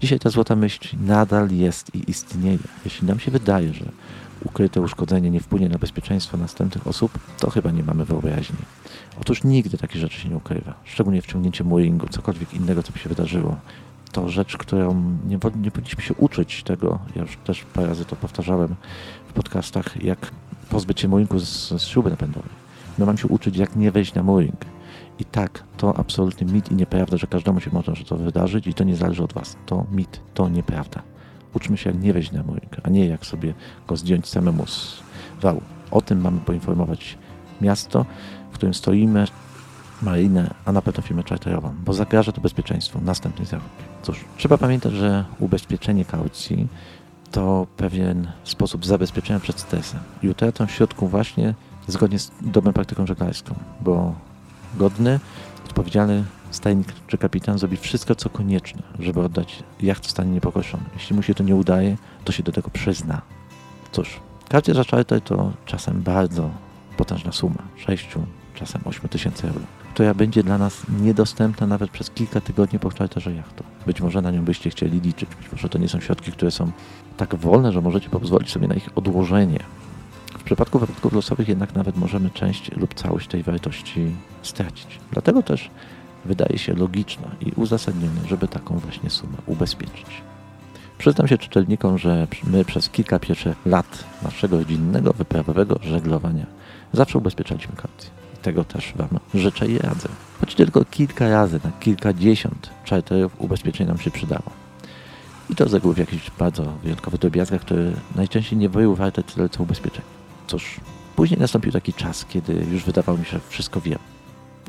Dzisiaj 0.00 0.18
ta 0.18 0.30
złota 0.30 0.56
myśl 0.56 0.96
nadal 1.06 1.50
jest 1.50 1.94
i 1.94 2.10
istnieje. 2.10 2.58
Jeśli 2.84 3.08
nam 3.08 3.20
się 3.20 3.30
wydaje, 3.30 3.72
że 3.72 3.84
ukryte 4.44 4.80
uszkodzenie 4.80 5.30
nie 5.30 5.40
wpłynie 5.40 5.68
na 5.68 5.78
bezpieczeństwo 5.78 6.36
następnych 6.36 6.86
osób, 6.86 7.18
to 7.38 7.50
chyba 7.50 7.70
nie 7.70 7.82
mamy 7.82 8.04
wyobraźni. 8.04 8.56
Otóż 9.20 9.44
nigdy 9.44 9.78
takie 9.78 9.98
rzeczy 9.98 10.20
się 10.20 10.28
nie 10.28 10.36
ukrywa. 10.36 10.74
Szczególnie 10.84 11.22
wciągnięcie 11.22 11.64
mooringu, 11.64 12.08
cokolwiek 12.08 12.54
innego, 12.54 12.82
co 12.82 12.92
by 12.92 12.98
się 12.98 13.08
wydarzyło. 13.08 13.56
To 14.12 14.28
rzecz, 14.28 14.56
którą 14.56 14.94
nie, 15.26 15.38
nie 15.60 15.70
powinniśmy 15.70 16.02
się 16.02 16.14
uczyć 16.14 16.62
tego. 16.62 16.98
Ja 17.16 17.22
już 17.22 17.38
też 17.44 17.64
parę 17.64 17.86
razy 17.86 18.04
to 18.04 18.16
powtarzałem 18.16 18.74
w 19.28 19.32
podcastach, 19.32 20.04
jak 20.04 20.30
pozbyć 20.70 21.00
się 21.00 21.08
mooringu 21.08 21.38
z, 21.38 21.68
z 21.68 21.82
śruby 21.82 22.10
napędowej. 22.10 22.50
My 22.98 23.06
mamy 23.06 23.18
się 23.18 23.28
uczyć, 23.28 23.56
jak 23.56 23.76
nie 23.76 23.90
wejść 23.90 24.14
na 24.14 24.22
mooring. 24.22 24.64
I 25.18 25.24
tak, 25.24 25.64
to 25.76 25.98
absolutny 25.98 26.52
mit 26.52 26.72
i 26.72 26.74
nieprawda, 26.74 27.16
że 27.16 27.26
każdemu 27.26 27.60
się 27.60 27.70
może 27.72 28.04
to 28.04 28.16
wydarzyć 28.16 28.66
i 28.66 28.74
to 28.74 28.84
nie 28.84 28.96
zależy 28.96 29.22
od 29.22 29.32
Was. 29.32 29.56
To 29.66 29.86
mit, 29.92 30.20
to 30.34 30.48
nieprawda. 30.48 31.02
Uczmy 31.54 31.76
się, 31.76 31.90
jak 31.90 32.02
nie 32.02 32.12
wejść 32.12 32.32
na 32.32 32.42
mooring, 32.42 32.76
a 32.82 32.90
nie 32.90 33.06
jak 33.06 33.26
sobie 33.26 33.54
go 33.88 33.96
zdjąć 33.96 34.28
samemu 34.28 34.66
z 34.66 35.02
wału. 35.40 35.62
O 35.90 36.00
tym 36.00 36.20
mamy 36.20 36.40
poinformować 36.40 37.18
miasto, 37.60 38.06
w 38.50 38.54
którym 38.54 38.74
stoimy, 38.74 39.26
marinę, 40.02 40.54
a 40.64 40.72
na 40.72 40.82
pewno 40.82 41.02
firmę 41.02 41.22
charterową, 41.22 41.74
bo 41.84 41.92
zagraża 41.92 42.32
to 42.32 42.40
bezpieczeństwu 42.40 43.00
następnej 43.00 43.46
załogi. 43.46 43.68
Cóż, 44.02 44.24
trzeba 44.36 44.58
pamiętać, 44.58 44.92
że 44.92 45.24
ubezpieczenie 45.38 46.04
kaucji 46.04 46.68
to 47.30 47.66
pewien 47.76 48.28
sposób 48.44 48.86
zabezpieczenia 48.86 49.40
przed 49.40 49.60
stresem 49.60 50.00
i 50.22 50.28
utratą 50.28 50.66
środków 50.66 51.10
właśnie 51.10 51.54
zgodnie 51.88 52.18
z 52.18 52.32
dobrą 52.40 52.72
praktyką 52.72 53.06
żeglarską, 53.06 53.54
bo 53.80 54.14
godny, 54.74 55.20
odpowiedzialny 55.64 56.24
stajnik 56.50 56.92
czy 57.06 57.18
kapitan 57.18 57.58
zrobi 57.58 57.76
wszystko, 57.76 58.14
co 58.14 58.30
konieczne, 58.30 58.82
żeby 58.98 59.20
oddać 59.20 59.62
jacht 59.80 60.06
w 60.06 60.10
stanie 60.10 60.30
niepokoszony. 60.30 60.84
Jeśli 60.94 61.16
mu 61.16 61.22
się 61.22 61.34
to 61.34 61.44
nie 61.44 61.56
udaje, 61.56 61.96
to 62.24 62.32
się 62.32 62.42
do 62.42 62.52
tego 62.52 62.70
przyzna. 62.70 63.22
Cóż, 63.92 64.20
każdy 64.48 64.74
za 64.74 64.84
charter 64.84 65.20
to 65.20 65.52
czasem 65.66 66.02
bardzo 66.02 66.50
potężna 66.96 67.32
suma, 67.32 67.62
6, 67.76 68.08
czasem 68.54 68.80
8 68.84 69.08
tysięcy 69.08 69.48
euro, 69.48 69.60
która 69.94 70.14
będzie 70.14 70.42
dla 70.42 70.58
nas 70.58 70.82
niedostępna 71.02 71.66
nawet 71.66 71.90
przez 71.90 72.10
kilka 72.10 72.40
tygodni 72.40 72.78
po 72.78 72.90
charterze 72.90 73.34
jachtu. 73.34 73.64
Być 73.86 74.00
może 74.00 74.22
na 74.22 74.30
nią 74.30 74.44
byście 74.44 74.70
chcieli 74.70 75.00
liczyć, 75.00 75.34
być 75.34 75.52
może 75.52 75.68
to 75.68 75.78
nie 75.78 75.88
są 75.88 76.00
środki, 76.00 76.32
które 76.32 76.50
są 76.50 76.70
tak 77.16 77.34
wolne, 77.34 77.72
że 77.72 77.80
możecie 77.80 78.08
pozwolić 78.08 78.50
sobie 78.50 78.68
na 78.68 78.74
ich 78.74 78.88
odłożenie. 78.98 79.58
W 80.38 80.42
przypadku 80.42 80.78
wypadków 80.78 81.12
losowych 81.12 81.48
jednak 81.48 81.74
nawet 81.74 81.96
możemy 81.96 82.30
część 82.30 82.76
lub 82.76 82.94
całość 82.94 83.28
tej 83.28 83.42
wartości 83.42 84.10
stracić. 84.42 85.00
Dlatego 85.12 85.42
też 85.42 85.70
wydaje 86.24 86.58
się 86.58 86.74
logiczne 86.74 87.28
i 87.40 87.52
uzasadnione, 87.56 88.28
żeby 88.28 88.48
taką 88.48 88.78
właśnie 88.78 89.10
sumę 89.10 89.36
ubezpieczyć. 89.46 90.22
Przyznam 90.98 91.28
się 91.28 91.38
czytelnikom, 91.38 91.98
że 91.98 92.26
my 92.44 92.64
przez 92.64 92.88
kilka 92.88 93.18
pierwszych 93.18 93.56
lat 93.66 94.04
naszego 94.22 94.58
rodzinnego, 94.58 95.12
wyprawowego 95.12 95.78
żeglowania 95.82 96.46
zawsze 96.92 97.18
ubezpieczaliśmy 97.18 97.76
kaucję. 97.76 98.21
Tego 98.42 98.64
też 98.64 98.92
Wam 98.96 99.08
życzę 99.34 99.66
i 99.66 99.78
radzę. 99.78 100.08
Choć 100.40 100.54
tylko 100.54 100.84
kilka 100.84 101.28
razy 101.28 101.60
na 101.64 101.70
kilkadziesiąt 101.70 102.70
charterów 102.90 103.40
ubezpieczeń 103.40 103.86
nam 103.86 103.98
się 103.98 104.10
przydało. 104.10 104.50
I 105.50 105.54
to 105.54 105.68
z 105.68 105.74
reguły 105.74 105.94
w 105.94 105.98
jakichś 105.98 106.30
bardzo 106.38 106.64
wyjątkowych 106.82 107.20
drobiazgach, 107.20 107.60
które 107.60 107.92
najczęściej 108.14 108.58
nie 108.58 108.68
były 108.68 108.96
warte 108.96 109.22
tyle 109.22 109.48
co 109.48 109.62
ubezpieczenie. 109.62 110.06
Cóż, 110.46 110.80
później 111.16 111.40
nastąpił 111.40 111.72
taki 111.72 111.92
czas, 111.92 112.24
kiedy 112.24 112.66
już 112.72 112.84
wydawało 112.84 113.18
mi 113.18 113.24
się, 113.24 113.30
że 113.30 113.40
wszystko 113.48 113.80
wiem. 113.80 113.98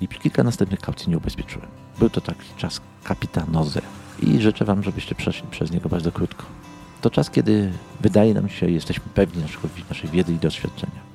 I 0.01 0.07
kilka 0.07 0.43
następnych 0.43 0.79
kaucji 0.79 1.09
nie 1.09 1.17
ubezpieczyłem. 1.17 1.67
Był 1.99 2.09
to 2.09 2.21
taki 2.21 2.45
czas 2.57 2.81
kapitanozy 3.03 3.81
i 4.19 4.41
życzę 4.41 4.65
Wam, 4.65 4.83
żebyście 4.83 5.15
przeszli 5.15 5.47
przez 5.51 5.71
niego 5.71 5.89
bardzo 5.89 6.11
krótko. 6.11 6.43
To 7.01 7.09
czas, 7.09 7.29
kiedy 7.29 7.71
wydaje 8.01 8.33
nam 8.33 8.49
się, 8.49 8.69
jesteśmy 8.69 9.03
pewni 9.13 9.41
naszego, 9.41 9.67
naszej 9.89 10.09
wiedzy 10.09 10.33
i 10.33 10.37
doświadczenia. 10.37 11.12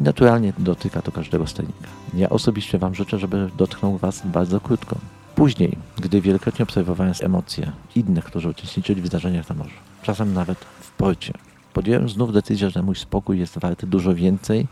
I 0.00 0.02
naturalnie 0.02 0.52
dotyka 0.58 1.02
to 1.02 1.12
każdego 1.12 1.46
stajnika. 1.46 1.88
Ja 2.14 2.28
osobiście 2.28 2.78
Wam 2.78 2.94
życzę, 2.94 3.18
żeby 3.18 3.50
dotknął 3.56 3.98
Was 3.98 4.22
bardzo 4.24 4.60
krótko. 4.60 4.96
Później, 5.34 5.78
gdy 5.96 6.20
wielokrotnie 6.20 6.62
obserwowałem 6.62 7.14
emocje 7.20 7.72
innych, 7.96 8.24
którzy 8.24 8.48
uczestniczyli 8.48 9.02
w 9.02 9.06
zdarzeniach 9.06 9.48
na 9.48 9.54
morzu, 9.54 9.76
czasem 10.02 10.32
nawet 10.32 10.58
w 10.58 10.90
porcie, 10.90 11.32
podjąłem 11.72 12.08
znów 12.08 12.32
decyzję, 12.32 12.70
że 12.70 12.82
mój 12.82 12.96
spokój 12.96 13.38
jest 13.38 13.58
warty 13.58 13.86
dużo 13.86 14.14
więcej 14.14 14.66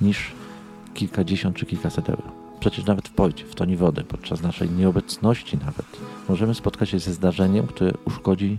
niż 0.00 0.32
kilkadziesiąt 0.94 1.56
czy 1.56 1.66
kilkaset 1.66 2.10
euro. 2.10 2.32
Przecież 2.60 2.84
nawet 2.84 3.08
w 3.08 3.12
porcie, 3.12 3.44
w 3.44 3.54
toni 3.54 3.76
wody, 3.76 4.04
podczas 4.04 4.42
naszej 4.42 4.70
nieobecności 4.70 5.58
nawet, 5.58 5.86
możemy 6.28 6.54
spotkać 6.54 6.88
się 6.88 6.98
ze 6.98 7.12
zdarzeniem, 7.12 7.66
które 7.66 7.92
uszkodzi 8.04 8.58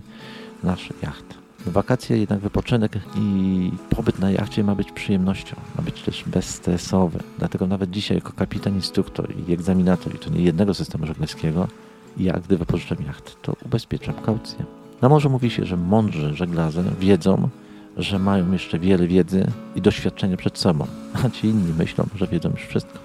nasz 0.62 0.88
jacht. 1.02 1.45
Wakacje, 1.66 2.18
jednak 2.18 2.40
wypoczynek 2.40 2.98
i 3.16 3.70
pobyt 3.90 4.18
na 4.18 4.30
jachcie 4.30 4.64
ma 4.64 4.74
być 4.74 4.92
przyjemnością, 4.92 5.56
ma 5.76 5.82
być 5.82 6.02
też 6.02 6.24
bezstresowy. 6.26 7.18
Dlatego 7.38 7.66
nawet 7.66 7.90
dzisiaj 7.90 8.16
jako 8.16 8.32
kapitan, 8.32 8.74
instruktor 8.74 9.28
i 9.48 9.52
egzaminator, 9.52 10.14
i 10.14 10.18
to 10.18 10.30
nie 10.30 10.40
jednego 10.40 10.74
systemu 10.74 11.06
żeglarskiego, 11.06 11.68
ja 12.16 12.32
gdy 12.32 12.58
wypożyczam 12.58 12.98
jacht, 13.06 13.42
to 13.42 13.56
ubezpieczam 13.64 14.14
kaucję. 14.14 14.64
Na 15.02 15.08
morzu 15.08 15.30
mówi 15.30 15.50
się, 15.50 15.64
że 15.64 15.76
mądrzy 15.76 16.34
żeglarze 16.34 16.84
wiedzą, 17.00 17.48
że 17.96 18.18
mają 18.18 18.52
jeszcze 18.52 18.78
wiele 18.78 19.06
wiedzy 19.06 19.46
i 19.74 19.80
doświadczenia 19.80 20.36
przed 20.36 20.58
sobą, 20.58 20.86
a 21.24 21.30
ci 21.30 21.46
inni 21.46 21.72
myślą, 21.78 22.06
że 22.14 22.26
wiedzą 22.26 22.50
już 22.50 22.62
wszystko. 22.62 22.98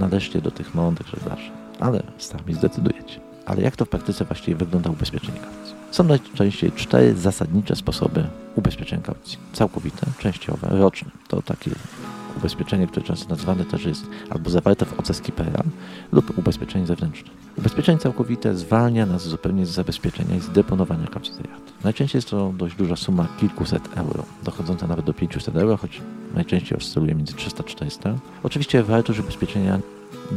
Należcie 0.00 0.40
do 0.40 0.50
tych 0.50 0.74
mądrych 0.74 1.08
żeglarzy, 1.08 1.50
ale 1.80 2.02
sami 2.18 2.54
zdecydujecie. 2.54 3.20
Ale 3.46 3.62
jak 3.62 3.76
to 3.76 3.84
w 3.84 3.88
praktyce 3.88 4.24
właściwie 4.24 4.56
wygląda 4.56 4.90
ubezpieczenie 4.90 5.40
kaucji? 5.40 5.79
Są 5.90 6.04
najczęściej 6.04 6.72
cztery 6.72 7.14
zasadnicze 7.14 7.76
sposoby 7.76 8.24
ubezpieczenia 8.56 9.02
kaucji. 9.02 9.38
Całkowite, 9.52 10.06
częściowe, 10.18 10.68
roczne. 10.70 11.10
To 11.28 11.42
takie 11.42 11.70
ubezpieczenie, 12.36 12.86
które 12.86 13.06
często 13.06 13.28
nazwane 13.28 13.64
też 13.64 13.84
jest 13.84 14.06
albo 14.30 14.50
zawarte 14.50 14.86
w 14.86 15.00
OC 15.00 15.16
Skipera 15.16 15.62
lub 16.12 16.38
ubezpieczenie 16.38 16.86
zewnętrzne. 16.86 17.30
Ubezpieczenie 17.58 17.98
całkowite 17.98 18.54
zwalnia 18.56 19.06
nas 19.06 19.22
zupełnie 19.22 19.66
z 19.66 19.70
zabezpieczenia 19.70 20.36
i 20.36 20.40
z 20.40 20.48
deponowania 20.48 21.06
kaucji 21.06 21.32
jacht. 21.32 21.84
Najczęściej 21.84 22.18
jest 22.18 22.30
to 22.30 22.52
dość 22.56 22.74
duża 22.76 22.96
suma 22.96 23.28
kilkuset 23.40 23.88
euro, 23.96 24.24
dochodząca 24.42 24.86
nawet 24.86 25.04
do 25.04 25.14
500 25.14 25.56
euro, 25.56 25.76
choć 25.76 26.00
najczęściej 26.34 26.78
oscyluje 26.78 27.14
między 27.14 27.32
300-400. 27.32 28.14
Oczywiście 28.42 28.82
wartość 28.82 29.20
ubezpieczenia 29.20 29.78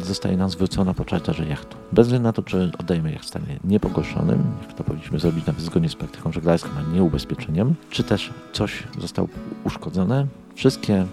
zostaje 0.02 0.38
nam 0.38 0.50
zwrócona 0.50 0.94
po 0.94 1.06
czarterze 1.06 1.46
jachtu. 1.46 1.78
Bez 1.92 2.08
względu 2.08 2.24
na 2.24 2.34
to, 2.34 2.44
czy 2.44 2.72
oddajemy 2.80 3.12
jacht 3.12 3.26
w 3.26 3.28
stanie 3.28 3.60
niepogorszonym, 3.64 4.44
jak 4.62 4.74
to 4.74 4.84
powinniśmy 4.84 5.20
zrobić 5.20 5.46
nawet 5.46 5.62
zgodnie 5.62 5.90
z 5.90 5.96
praktyką 5.96 6.32
żeglarską, 6.32 6.70
a 6.78 6.96
nie 6.96 7.04
ubezpieczeniem, 7.04 7.76
czy 7.90 8.04
też 8.04 8.34
coś 8.54 8.84
zostało 9.00 9.28
uszkodzone. 9.64 10.28
Wszystkie 10.56 10.94
mm, 10.94 11.08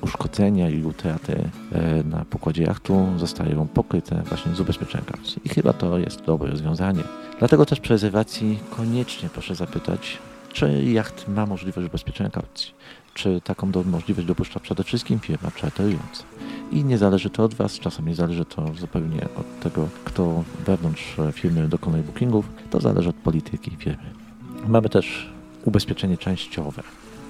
uszkodzenia 0.00 0.70
i 0.70 0.84
utraty 0.84 1.48
e, 1.72 2.02
na 2.04 2.24
pokładzie 2.24 2.62
jachtu 2.62 3.06
zostają 3.16 3.68
pokryte 3.68 4.22
właśnie 4.22 4.54
z 4.54 4.60
ubezpieczeniem 4.60 5.06
kaucji. 5.06 5.42
I 5.44 5.48
chyba 5.48 5.72
to 5.72 5.98
jest 5.98 6.24
dobre 6.24 6.50
rozwiązanie. 6.50 7.02
Dlatego 7.38 7.66
też 7.66 7.80
przy 7.80 7.92
rezerwacji 7.92 8.58
koniecznie 8.76 9.28
proszę 9.28 9.54
zapytać, 9.54 10.18
czy 10.52 10.84
jacht 10.84 11.28
ma 11.28 11.46
możliwość 11.46 11.88
ubezpieczenia 11.88 12.30
kaucji. 12.30 12.74
Czy 13.14 13.40
taką 13.44 13.70
do, 13.70 13.82
możliwość 13.82 14.26
dopuszcza 14.28 14.60
przede 14.60 14.84
wszystkim 14.84 15.20
firma 15.20 15.50
czarterująca. 15.50 16.24
I 16.72 16.84
nie 16.84 16.98
zależy 16.98 17.30
to 17.30 17.44
od 17.44 17.54
Was, 17.54 17.78
czasami 17.78 18.14
zależy 18.14 18.44
to 18.44 18.66
zupełnie 18.80 19.24
od 19.36 19.60
tego, 19.60 19.88
kto 20.04 20.44
wewnątrz 20.66 21.16
firmy 21.32 21.68
dokonuje 21.68 22.02
bookingów, 22.02 22.48
to 22.70 22.80
zależy 22.80 23.08
od 23.08 23.16
polityki 23.16 23.70
firmy. 23.76 24.10
Mamy 24.68 24.88
też 24.88 25.32
ubezpieczenie 25.64 26.16
częściowe. 26.16 26.82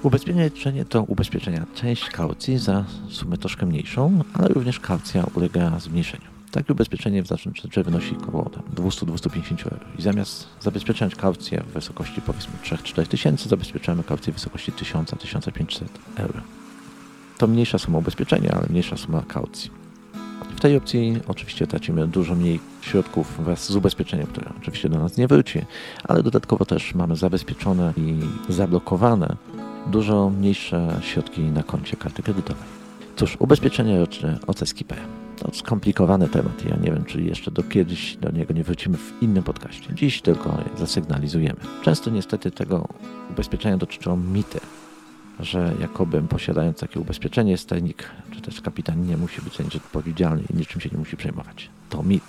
Ubezpieczenie 0.03 0.85
to 0.85 1.03
ubezpieczenia 1.03 1.65
część 1.75 2.09
kaucji 2.09 2.57
za 2.57 2.85
sumę 3.09 3.37
troszkę 3.37 3.65
mniejszą, 3.65 4.23
ale 4.33 4.47
również 4.47 4.79
kaucja 4.79 5.25
ulega 5.35 5.79
zmniejszeniu. 5.79 6.30
Takie 6.51 6.73
ubezpieczenie 6.73 7.23
w 7.23 7.27
znacznym 7.27 7.53
czerwcu 7.53 7.83
wynosi 7.83 8.17
około 8.17 8.51
200-250 8.75 9.63
euro. 9.63 9.85
I 9.99 10.01
zamiast 10.01 10.47
zabezpieczać 10.61 11.15
kaucję 11.15 11.63
w 11.67 11.73
wysokości 11.73 12.21
powiedzmy 12.21 12.53
3-4 12.63 13.07
tysięcy, 13.07 13.49
zabezpieczamy 13.49 14.03
kaucję 14.03 14.33
w 14.33 14.35
wysokości 14.35 14.71
1000-1500 14.71 15.83
euro. 16.15 16.41
To 17.37 17.47
mniejsza 17.47 17.77
suma 17.77 17.97
ubezpieczenia, 17.97 18.51
ale 18.51 18.67
mniejsza 18.69 18.97
suma 18.97 19.23
kaucji. 19.27 19.71
W 20.55 20.59
tej 20.59 20.77
opcji 20.77 21.19
oczywiście 21.27 21.67
tracimy 21.67 22.07
dużo 22.07 22.35
mniej 22.35 22.59
środków 22.81 23.43
wraz 23.43 23.71
z 23.71 23.75
ubezpieczeniem, 23.75 24.27
które 24.27 24.51
oczywiście 24.61 24.89
do 24.89 24.99
nas 24.99 25.17
nie 25.17 25.27
wróci, 25.27 25.61
ale 26.03 26.23
dodatkowo 26.23 26.65
też 26.65 26.95
mamy 26.95 27.15
zabezpieczone 27.15 27.93
i 27.97 28.19
zablokowane 28.49 29.35
dużo 29.87 30.29
mniejsze 30.29 30.99
środki 31.01 31.41
na 31.41 31.63
koncie 31.63 31.97
karty 31.97 32.23
kredytowej. 32.23 32.80
Cóż, 33.21 33.37
ubezpieczenie 33.39 33.99
roczne 33.99 34.39
OC 34.47 34.69
Skipper. 34.69 34.97
To 35.37 35.51
skomplikowany 35.53 36.29
temat. 36.29 36.65
Ja 36.65 36.75
nie 36.75 36.91
wiem, 36.91 37.05
czy 37.05 37.21
jeszcze 37.21 37.51
do 37.51 37.63
kiedyś 37.63 38.15
do 38.15 38.31
niego 38.31 38.53
nie 38.53 38.63
wrócimy 38.63 38.97
w 38.97 39.13
innym 39.21 39.43
podcaście. 39.43 39.93
Dziś 39.93 40.21
tylko 40.21 40.57
zasygnalizujemy. 40.77 41.59
Często 41.83 42.09
niestety 42.09 42.51
tego 42.51 42.87
ubezpieczenia 43.29 43.77
dotyczą 43.77 44.17
mity, 44.17 44.59
że 45.39 45.73
jakoby 45.81 46.21
posiadając 46.21 46.79
takie 46.79 46.99
ubezpieczenie 46.99 47.57
sternik 47.57 48.09
czy 48.31 48.41
też 48.41 48.61
kapitan 48.61 49.07
nie 49.07 49.17
musi 49.17 49.41
być 49.41 49.75
odpowiedzialny 49.75 50.43
i 50.53 50.57
niczym 50.57 50.81
się 50.81 50.89
nie 50.89 50.97
musi 50.97 51.17
przejmować. 51.17 51.69
To 51.89 52.03
mit. 52.03 52.23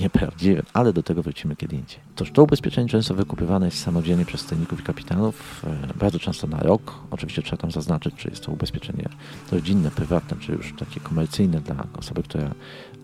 Nieprawdziwy, 0.00 0.62
ale 0.72 0.92
do 0.92 1.02
tego 1.02 1.22
wrócimy 1.22 1.56
kiedy 1.56 1.76
indziej. 1.76 2.00
Toż 2.14 2.32
to 2.32 2.42
ubezpieczenie 2.42 2.88
często 2.88 3.14
wykupywane 3.14 3.66
jest 3.66 3.80
samodzielnie 3.80 4.24
przez 4.24 4.40
sterników 4.40 4.80
i 4.80 4.82
kapitanów, 4.82 5.62
e, 5.66 5.94
bardzo 5.94 6.18
często 6.18 6.46
na 6.46 6.60
rok. 6.60 6.94
Oczywiście 7.10 7.42
trzeba 7.42 7.56
tam 7.56 7.70
zaznaczyć, 7.70 8.14
czy 8.14 8.28
jest 8.28 8.44
to 8.44 8.52
ubezpieczenie 8.52 9.08
rodzinne, 9.52 9.90
prywatne, 9.90 10.36
czy 10.40 10.52
już 10.52 10.74
takie 10.78 11.00
komercyjne 11.00 11.60
dla 11.60 11.86
osoby, 11.98 12.22
która 12.22 12.50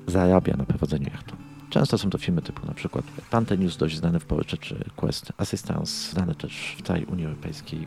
zarabia 0.07 0.57
na 0.57 0.65
prowadzeniu 0.65 1.07
jachtu. 1.13 1.37
Często 1.71 1.99
są 1.99 2.11
to 2.11 2.19
firmy 2.19 2.43
typu 2.43 2.67
na 2.67 2.75
przykład 2.75 3.05
Pantenius, 3.31 3.77
dość 3.77 3.97
znane 3.97 4.21
w 4.21 4.25
Polsce, 4.25 4.57
czy 4.57 4.85
Quest 4.97 5.33
Assistance, 5.37 6.13
znane 6.13 6.35
też 6.35 6.77
w 6.79 6.83
całej 6.83 7.05
Unii 7.05 7.27
Europejskiej. 7.27 7.87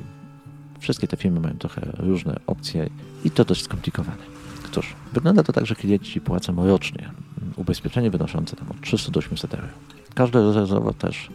Wszystkie 0.80 1.08
te 1.08 1.18
firmy 1.18 1.40
mają 1.40 1.58
trochę 1.58 1.82
różne 1.98 2.40
opcje 2.48 2.90
i 3.24 3.32
to 3.32 3.46
dość 3.46 3.64
skomplikowane. 3.64 4.24
Cóż, 4.72 4.96
wygląda 5.14 5.44
to 5.44 5.54
tak, 5.54 5.66
że 5.66 5.76
klienci 5.76 6.22
płacą 6.22 6.68
rocznie 6.68 7.12
ubezpieczenie 7.56 8.12
wynoszące 8.12 8.56
tam 8.56 8.72
od 8.72 8.82
300 8.82 9.12
do 9.12 9.20
800 9.20 9.54
euro. 9.54 9.68
Każde 10.16 10.54
rezerwowo 10.54 10.94
też 10.94 11.30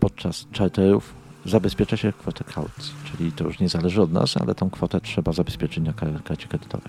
podczas 0.00 0.46
charterów 0.58 1.14
zabezpiecza 1.46 1.96
się 1.96 2.12
kwotę 2.12 2.44
kaucji, 2.44 2.92
czyli 3.04 3.32
to 3.32 3.44
już 3.44 3.58
nie 3.58 3.68
zależy 3.68 4.02
od 4.02 4.12
nas, 4.12 4.36
ale 4.36 4.54
tą 4.54 4.70
kwotę 4.70 5.00
trzeba 5.00 5.32
zabezpieczyć 5.32 5.84
na 5.84 5.92
karcie 6.24 6.48
kredytowej. 6.48 6.88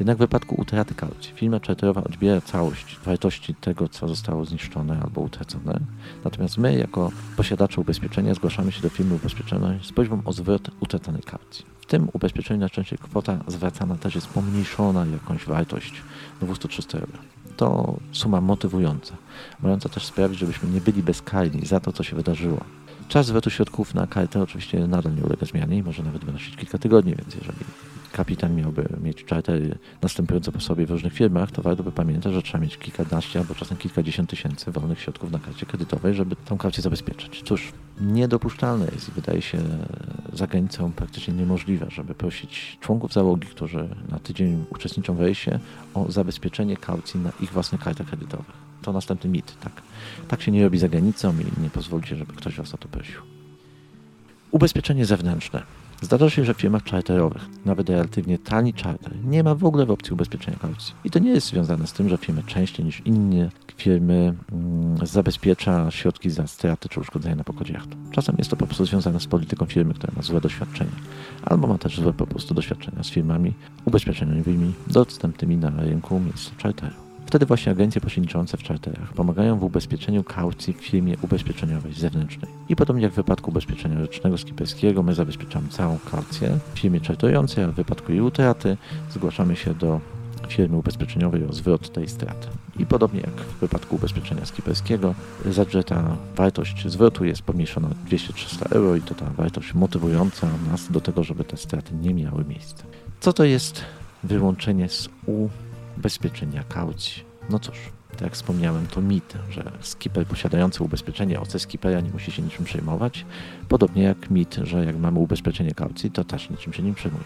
Jednak 0.00 0.16
w 0.16 0.20
wypadku 0.20 0.60
utraty 0.60 0.94
kaucji 0.94 1.32
firma 1.34 1.60
charterowa 1.66 2.04
odbiera 2.04 2.40
całość 2.40 2.98
wartości 3.04 3.54
tego, 3.54 3.88
co 3.88 4.08
zostało 4.08 4.44
zniszczone 4.44 5.00
albo 5.02 5.20
utracone. 5.20 5.80
Natomiast 6.24 6.58
my, 6.58 6.78
jako 6.78 7.10
posiadacze 7.36 7.80
ubezpieczenia, 7.80 8.34
zgłaszamy 8.34 8.72
się 8.72 8.82
do 8.82 8.88
firmy 8.88 9.14
ubezpieczonej 9.14 9.78
z 9.82 9.92
prośbą 9.92 10.22
o 10.24 10.32
zwrot 10.32 10.70
utraconej 10.80 11.22
kaucji. 11.22 11.64
W 11.80 11.86
tym 11.86 12.08
ubezpieczeniu 12.12 12.60
najczęściej 12.60 12.98
kwota 12.98 13.38
zwracana 13.46 13.96
też 13.96 14.14
jest 14.14 14.26
pomniejszona 14.26 15.06
jakąś 15.06 15.44
wartość 15.44 16.02
200-300 16.42 16.94
euro 16.94 17.18
to 17.58 17.96
suma 18.12 18.40
motywująca, 18.40 19.14
mająca 19.62 19.88
też 19.88 20.06
sprawić, 20.06 20.38
żebyśmy 20.38 20.70
nie 20.70 20.80
byli 20.80 21.02
bezkarni 21.02 21.66
za 21.66 21.80
to, 21.80 21.92
co 21.92 22.02
się 22.02 22.16
wydarzyło. 22.16 22.60
Czas 23.08 23.26
zwrotu 23.26 23.50
środków 23.50 23.94
na 23.94 24.06
kartę 24.06 24.42
oczywiście 24.42 24.86
nadal 24.86 25.14
nie 25.14 25.22
ulega 25.22 25.46
zmianie 25.46 25.76
i 25.76 25.82
może 25.82 26.02
nawet 26.02 26.24
wynosić 26.24 26.56
kilka 26.56 26.78
tygodni, 26.78 27.14
więc 27.14 27.34
jeżeli 27.34 27.58
kapitan 28.18 28.56
miałby 28.56 28.88
mieć 29.02 29.24
czartery 29.24 29.78
następujące 30.02 30.52
po 30.52 30.60
sobie 30.60 30.86
w 30.86 30.90
różnych 30.90 31.12
firmach, 31.12 31.50
to 31.50 31.62
warto 31.62 31.82
by 31.82 31.92
pamiętać, 31.92 32.32
że 32.32 32.42
trzeba 32.42 32.64
mieć 32.64 32.78
kilkanaście 32.78 33.38
albo 33.38 33.54
czasem 33.54 33.76
kilkadziesiąt 33.76 34.30
tysięcy 34.30 34.70
wolnych 34.72 35.00
środków 35.00 35.30
na 35.30 35.38
karcie 35.38 35.66
kredytowej, 35.66 36.14
żeby 36.14 36.36
tą 36.36 36.58
kaucję 36.58 36.82
zabezpieczyć. 36.82 37.42
Cóż, 37.44 37.72
niedopuszczalne 38.00 38.86
jest 38.94 39.08
i 39.08 39.12
wydaje 39.12 39.42
się 39.42 39.58
za 40.32 40.46
granicą 40.46 40.92
praktycznie 40.92 41.34
niemożliwe, 41.34 41.86
żeby 41.90 42.14
prosić 42.14 42.78
członków 42.80 43.12
załogi, 43.12 43.48
którzy 43.48 43.88
na 44.08 44.18
tydzień 44.18 44.64
uczestniczą 44.70 45.14
w 45.14 45.20
rejsie, 45.20 45.58
o 45.94 46.12
zabezpieczenie 46.12 46.76
kaucji 46.76 47.20
na 47.20 47.30
ich 47.40 47.52
własnych 47.52 47.80
kartach 47.80 48.06
kredytowych. 48.06 48.56
To 48.82 48.92
następny 48.92 49.30
mit, 49.30 49.60
tak. 49.60 49.72
Tak 50.28 50.42
się 50.42 50.52
nie 50.52 50.64
robi 50.64 50.78
za 50.78 50.88
granicą 50.88 51.32
i 51.32 51.62
nie 51.62 51.70
pozwólcie, 51.70 52.16
żeby 52.16 52.32
ktoś 52.32 52.56
was 52.56 52.74
o 52.74 52.78
to 52.78 52.88
prosił. 52.88 53.22
Ubezpieczenie 54.50 55.06
zewnętrzne. 55.06 55.77
Zdarza 56.02 56.30
się, 56.30 56.44
że 56.44 56.54
w 56.54 56.56
firmach 56.56 56.84
charterowych, 56.84 57.42
nawet 57.64 57.90
relatywnie 57.90 58.38
tani 58.38 58.72
charter, 58.72 59.12
nie 59.24 59.42
ma 59.42 59.54
w 59.54 59.64
ogóle 59.64 59.86
w 59.86 59.90
opcji 59.90 60.12
ubezpieczenia 60.12 60.56
kaucji. 60.56 60.94
I 61.04 61.10
to 61.10 61.18
nie 61.18 61.30
jest 61.30 61.46
związane 61.46 61.86
z 61.86 61.92
tym, 61.92 62.08
że 62.08 62.18
firmy 62.18 62.42
częściej 62.42 62.86
niż 62.86 63.02
inne 63.04 63.50
firmy 63.76 64.34
mm, 64.52 65.06
zabezpiecza 65.06 65.90
środki 65.90 66.30
za 66.30 66.46
straty 66.46 66.88
czy 66.88 67.00
uszkodzenia 67.00 67.36
na 67.36 67.44
pokładzie 67.44 67.72
jachtu. 67.72 67.96
Czasem 68.10 68.34
jest 68.38 68.50
to 68.50 68.56
po 68.56 68.66
prostu 68.66 68.84
związane 68.86 69.20
z 69.20 69.26
polityką 69.26 69.66
firmy, 69.66 69.94
która 69.94 70.12
ma 70.16 70.22
złe 70.22 70.40
doświadczenia, 70.40 70.90
albo 71.42 71.68
ma 71.68 71.78
też 71.78 72.00
złe 72.00 72.12
po 72.12 72.26
prostu 72.26 72.54
doświadczenia 72.54 73.02
z 73.02 73.10
firmami 73.10 73.54
ubezpieczeniowymi 73.84 74.72
dostępnymi 74.86 75.56
na 75.56 75.70
rynku 75.70 76.20
miejsc 76.20 76.50
charteru. 76.62 77.07
Wtedy 77.28 77.46
właśnie 77.46 77.72
agencje 77.72 78.00
pośredniczące 78.00 78.56
w 78.56 78.64
charterach 78.64 79.12
pomagają 79.12 79.58
w 79.58 79.64
ubezpieczeniu 79.64 80.24
kaucji 80.24 80.74
w 80.74 80.76
firmie 80.76 81.16
ubezpieczeniowej 81.22 81.92
zewnętrznej. 81.92 82.50
I 82.68 82.76
podobnie 82.76 83.02
jak 83.02 83.12
w 83.12 83.16
wypadku 83.16 83.50
ubezpieczenia 83.50 84.00
rocznego 84.00 84.38
skiperskiego, 84.38 85.02
my 85.02 85.14
zabezpieczamy 85.14 85.68
całą 85.68 85.98
kaucję 86.10 86.58
w 86.74 86.78
firmie 86.78 87.00
charterującej, 87.00 87.64
a 87.64 87.68
w 87.68 87.74
wypadku 87.74 88.12
jej 88.12 88.20
utraty 88.20 88.76
zgłaszamy 89.10 89.56
się 89.56 89.74
do 89.74 90.00
firmy 90.48 90.76
ubezpieczeniowej 90.76 91.44
o 91.44 91.52
zwrot 91.52 91.92
tej 91.92 92.08
straty. 92.08 92.48
I 92.78 92.86
podobnie 92.86 93.20
jak 93.20 93.40
w 93.40 93.60
wypadku 93.60 93.96
ubezpieczenia 93.96 94.46
skiperskiego, 94.46 95.14
zadżeta 95.50 96.16
wartość 96.36 96.88
zwrotu 96.88 97.24
jest 97.24 97.42
pomniejszona 97.42 97.88
200-300 98.10 98.72
euro 98.72 98.96
i 98.96 99.02
to 99.02 99.14
ta 99.14 99.30
wartość 99.30 99.74
motywująca 99.74 100.48
nas 100.70 100.92
do 100.92 101.00
tego, 101.00 101.24
żeby 101.24 101.44
te 101.44 101.56
straty 101.56 101.94
nie 101.94 102.14
miały 102.14 102.44
miejsca. 102.44 102.84
Co 103.20 103.32
to 103.32 103.44
jest 103.44 103.84
wyłączenie 104.24 104.88
z 104.88 105.08
U 105.26 105.48
ubezpieczenia 105.98 106.64
kaucji. 106.64 107.24
No 107.50 107.58
cóż, 107.58 107.78
tak 108.10 108.20
jak 108.20 108.32
wspomniałem, 108.32 108.86
to 108.86 109.00
mit, 109.00 109.34
że 109.50 109.72
skipper 109.80 110.26
posiadający 110.26 110.84
ubezpieczenie 110.84 111.40
OC 111.40 111.58
skipera 111.58 112.00
nie 112.00 112.10
musi 112.10 112.32
się 112.32 112.42
niczym 112.42 112.64
przejmować. 112.64 113.26
Podobnie 113.68 114.02
jak 114.02 114.30
mit, 114.30 114.54
że 114.62 114.84
jak 114.84 114.96
mamy 114.96 115.18
ubezpieczenie 115.18 115.74
kaucji, 115.74 116.10
to 116.10 116.24
też 116.24 116.50
niczym 116.50 116.72
się 116.72 116.82
nim 116.82 116.94
przejmuje. 116.94 117.24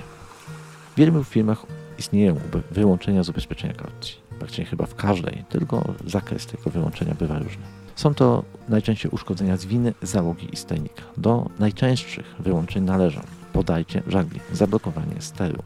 W 0.92 0.94
wielu 0.96 1.24
firmach 1.24 1.66
istnieją 1.98 2.36
wyłączenia 2.70 3.22
z 3.22 3.28
ubezpieczenia 3.28 3.74
kaucji. 3.74 4.14
Praktycznie 4.38 4.64
chyba 4.64 4.86
w 4.86 4.94
każdej, 4.94 5.44
tylko 5.48 5.94
zakres 6.06 6.46
tego 6.46 6.70
wyłączenia 6.70 7.14
bywa 7.14 7.38
różny. 7.38 7.62
Są 7.96 8.14
to 8.14 8.44
najczęściej 8.68 9.10
uszkodzenia 9.10 9.56
z 9.56 9.64
winy 9.64 9.94
załogi 10.02 10.48
i 10.52 10.56
stajnika. 10.56 11.02
Do 11.16 11.50
najczęstszych 11.58 12.34
wyłączeń 12.38 12.84
należą 12.84 13.20
podajcie 13.52 14.02
żagli, 14.06 14.40
zablokowanie 14.52 15.16
steru, 15.18 15.62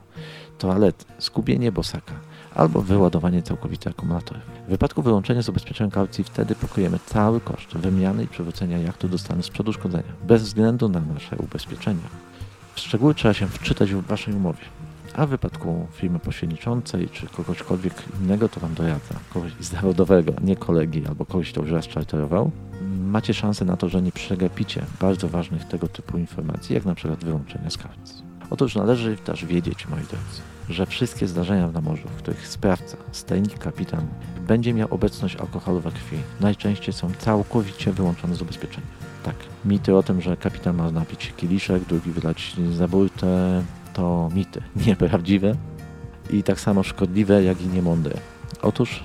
toalet, 0.59 1.05
skubienie 1.19 1.73
bosaka, 1.73 2.15
albo 2.55 2.83
wyładowanie 2.83 3.43
całkowite 3.43 3.91
akumulatorów. 3.91 4.43
W 4.67 4.71
wypadku 4.71 5.03
wyłączenia 5.03 5.43
z 5.43 5.49
ubezpieczeniem 5.49 5.91
kaucji 5.91 6.25
wtedy 6.25 6.55
pokryjemy 6.55 6.99
cały 7.07 7.41
koszt 7.41 7.77
wymiany 7.77 8.25
i 8.25 8.29
przywrócenia 8.29 8.79
jachtu 8.79 9.09
do 9.09 9.19
stanu 9.19 9.43
sprzed 9.43 9.69
uszkodzenia, 9.69 10.13
bez 10.27 10.43
względu 10.43 10.89
na 10.89 11.01
nasze 11.01 11.37
ubezpieczenia. 11.37 12.09
W 12.75 12.81
szczegóły 12.81 13.15
trzeba 13.15 13.35
się 13.35 13.47
wczytać 13.47 13.93
w 13.93 14.07
Waszej 14.07 14.35
umowie. 14.35 14.63
A 15.17 15.27
w 15.27 15.31
wypadku 15.31 15.87
firmy 15.93 16.19
pośredniczącej 16.19 17.09
czy 17.09 17.27
kogośkolwiek 17.27 17.95
innego, 18.21 18.49
to 18.49 18.61
Wam 18.61 18.75
doradzę, 18.75 19.15
kogoś 19.35 19.53
zawodowego, 19.61 20.33
nie 20.45 20.57
kolegi 20.57 21.07
albo 21.07 21.27
kogoś, 21.27 21.53
kto 21.53 21.61
już 21.63 21.71
raz 21.71 21.87
czarterował, 21.87 22.51
macie 23.01 23.35
szansę 23.35 23.65
na 23.65 23.77
to, 23.77 23.89
że 23.89 24.03
nie 24.03 24.13
przegapicie 24.13 24.83
bardzo 25.01 25.29
ważnych 25.29 25.65
tego 25.65 25.89
typu 25.89 26.19
informacji, 26.19 26.75
jak 26.75 26.85
na 26.85 26.95
przykład 26.95 27.25
wyłączenia 27.25 27.71
z 27.71 27.77
kaucji. 27.77 28.25
Otóż 28.51 28.75
należy 28.75 29.17
też 29.17 29.45
wiedzieć, 29.45 29.89
moi 29.89 30.01
drodzy, 30.01 30.41
że 30.69 30.87
wszystkie 30.87 31.29
zdarzenia 31.29 31.69
na 31.69 31.81
morzu, 31.81 32.09
w 32.09 32.17
których 32.17 32.49
sprawca, 32.49 32.97
stajnik 33.13 33.59
kapitan, 33.59 34.07
będzie 34.47 34.75
miał 34.75 34.95
obecność 34.95 35.37
alkoholu 35.37 35.81
we 35.81 35.91
krwi, 35.91 36.17
najczęściej 36.41 36.95
są 36.95 37.11
całkowicie 37.19 37.93
wyłączone 37.93 38.35
z 38.35 38.43
ubezpieczenia. 38.43 38.87
Tak, 39.23 39.37
mity 39.65 39.97
o 39.97 40.03
tym, 40.03 40.21
że 40.21 40.37
kapitan 40.37 40.77
ma 40.77 40.91
napić 40.91 41.33
kieliszek, 41.37 41.85
drugi 41.85 42.11
wylać 42.11 42.57
za 42.73 42.89
burtę, 42.89 43.63
to 43.97 44.29
mity, 44.35 44.63
nieprawdziwe 44.87 45.55
i 46.31 46.43
tak 46.43 46.61
samo 46.61 46.83
szkodliwe, 46.83 47.43
jak 47.43 47.61
i 47.61 47.67
niemądre. 47.67 48.17
Otóż 48.63 49.05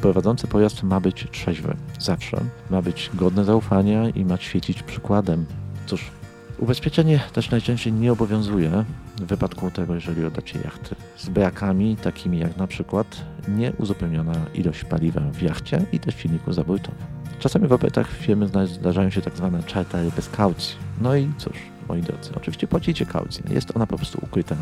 prowadzący 0.00 0.46
pojazd 0.46 0.82
ma 0.82 1.00
być 1.00 1.26
trzeźwy, 1.30 1.76
zawsze. 1.98 2.36
Ma 2.70 2.82
być 2.82 3.10
godny 3.14 3.44
zaufania 3.44 4.08
i 4.08 4.24
ma 4.24 4.36
świecić 4.36 4.82
przykładem. 4.82 5.46
Cóż, 5.86 6.10
ubezpieczenie 6.58 7.20
też 7.32 7.50
najczęściej 7.50 7.92
nie 7.92 8.12
obowiązuje 8.12 8.84
w 9.16 9.24
wypadku 9.24 9.70
tego, 9.70 9.94
jeżeli 9.94 10.24
oddacie 10.24 10.58
jachty 10.64 10.94
z 11.16 11.28
brakami 11.28 11.96
takimi 11.96 12.38
jak 12.38 12.56
na 12.56 12.66
przykład 12.66 13.24
nieuzupełniona 13.48 14.34
ilość 14.54 14.84
paliwa 14.84 15.20
w 15.20 15.42
jachcie 15.42 15.86
i 15.92 16.00
też 16.00 16.14
silniku 16.14 16.52
zabójtowym. 16.52 17.23
Czasami 17.44 17.68
w 17.68 17.72
operacjach 17.72 18.10
firmy 18.10 18.48
zdarzają 18.66 19.10
się 19.10 19.22
tak 19.22 19.36
zwane 19.36 19.62
chartery 19.62 20.10
bez 20.16 20.28
kaucji. 20.28 20.74
No 21.00 21.16
i 21.16 21.28
cóż, 21.38 21.52
moi 21.88 22.02
drodzy, 22.02 22.30
oczywiście 22.36 22.66
płacicie 22.66 23.06
kaucję. 23.06 23.44
Jest 23.50 23.76
ona 23.76 23.86
po 23.86 23.96
prostu 23.96 24.18
ukryta 24.22 24.56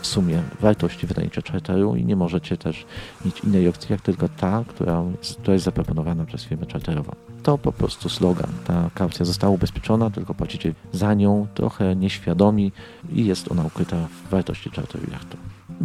w 0.00 0.06
sumie 0.06 0.42
wartości 0.60 1.06
wynajęcia 1.06 1.42
charteru 1.52 1.96
i 1.96 2.04
nie 2.04 2.16
możecie 2.16 2.56
też 2.56 2.86
mieć 3.24 3.40
innej 3.40 3.68
opcji, 3.68 3.92
jak 3.92 4.00
tylko 4.00 4.28
ta, 4.28 4.64
która 4.68 5.02
jest, 5.18 5.36
która 5.36 5.52
jest 5.52 5.64
zaproponowana 5.64 6.24
przez 6.24 6.44
firmę 6.44 6.66
charterową. 6.72 7.12
To 7.42 7.58
po 7.58 7.72
prostu 7.72 8.08
slogan. 8.08 8.50
Ta 8.66 8.90
kaucja 8.94 9.24
została 9.24 9.54
ubezpieczona, 9.54 10.10
tylko 10.10 10.34
płacicie 10.34 10.74
za 10.92 11.14
nią 11.14 11.46
trochę 11.54 11.96
nieświadomi 11.96 12.72
i 13.12 13.26
jest 13.26 13.52
ona 13.52 13.64
ukryta 13.64 13.96
w 13.96 14.30
wartości 14.30 14.70
charteru 14.70 15.04
jachtu. 15.10 15.36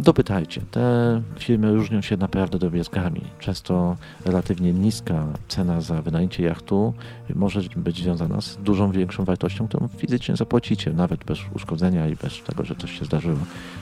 Dopytajcie. 0.02 0.60
Te 0.70 1.22
firmy 1.38 1.74
różnią 1.74 2.00
się 2.00 2.16
naprawdę 2.16 2.58
drobiazgami. 2.58 3.20
Często 3.38 3.96
relatywnie 4.24 4.72
niska 4.72 5.26
cena 5.48 5.80
za 5.80 6.02
wynajęcie 6.02 6.42
jachtu 6.42 6.94
może 7.34 7.60
być 7.76 8.02
związana 8.02 8.40
z 8.40 8.56
dużą 8.56 8.90
większą 8.90 9.24
wartością, 9.24 9.68
którą 9.68 9.88
fizycznie 9.88 10.36
zapłacicie, 10.36 10.92
nawet 10.92 11.24
bez 11.24 11.38
uszkodzenia 11.54 12.08
i 12.08 12.16
bez 12.16 12.42
tego, 12.42 12.64
że 12.64 12.74
coś 12.74 12.98
się 12.98 13.04
zdarzyło, 13.04 13.38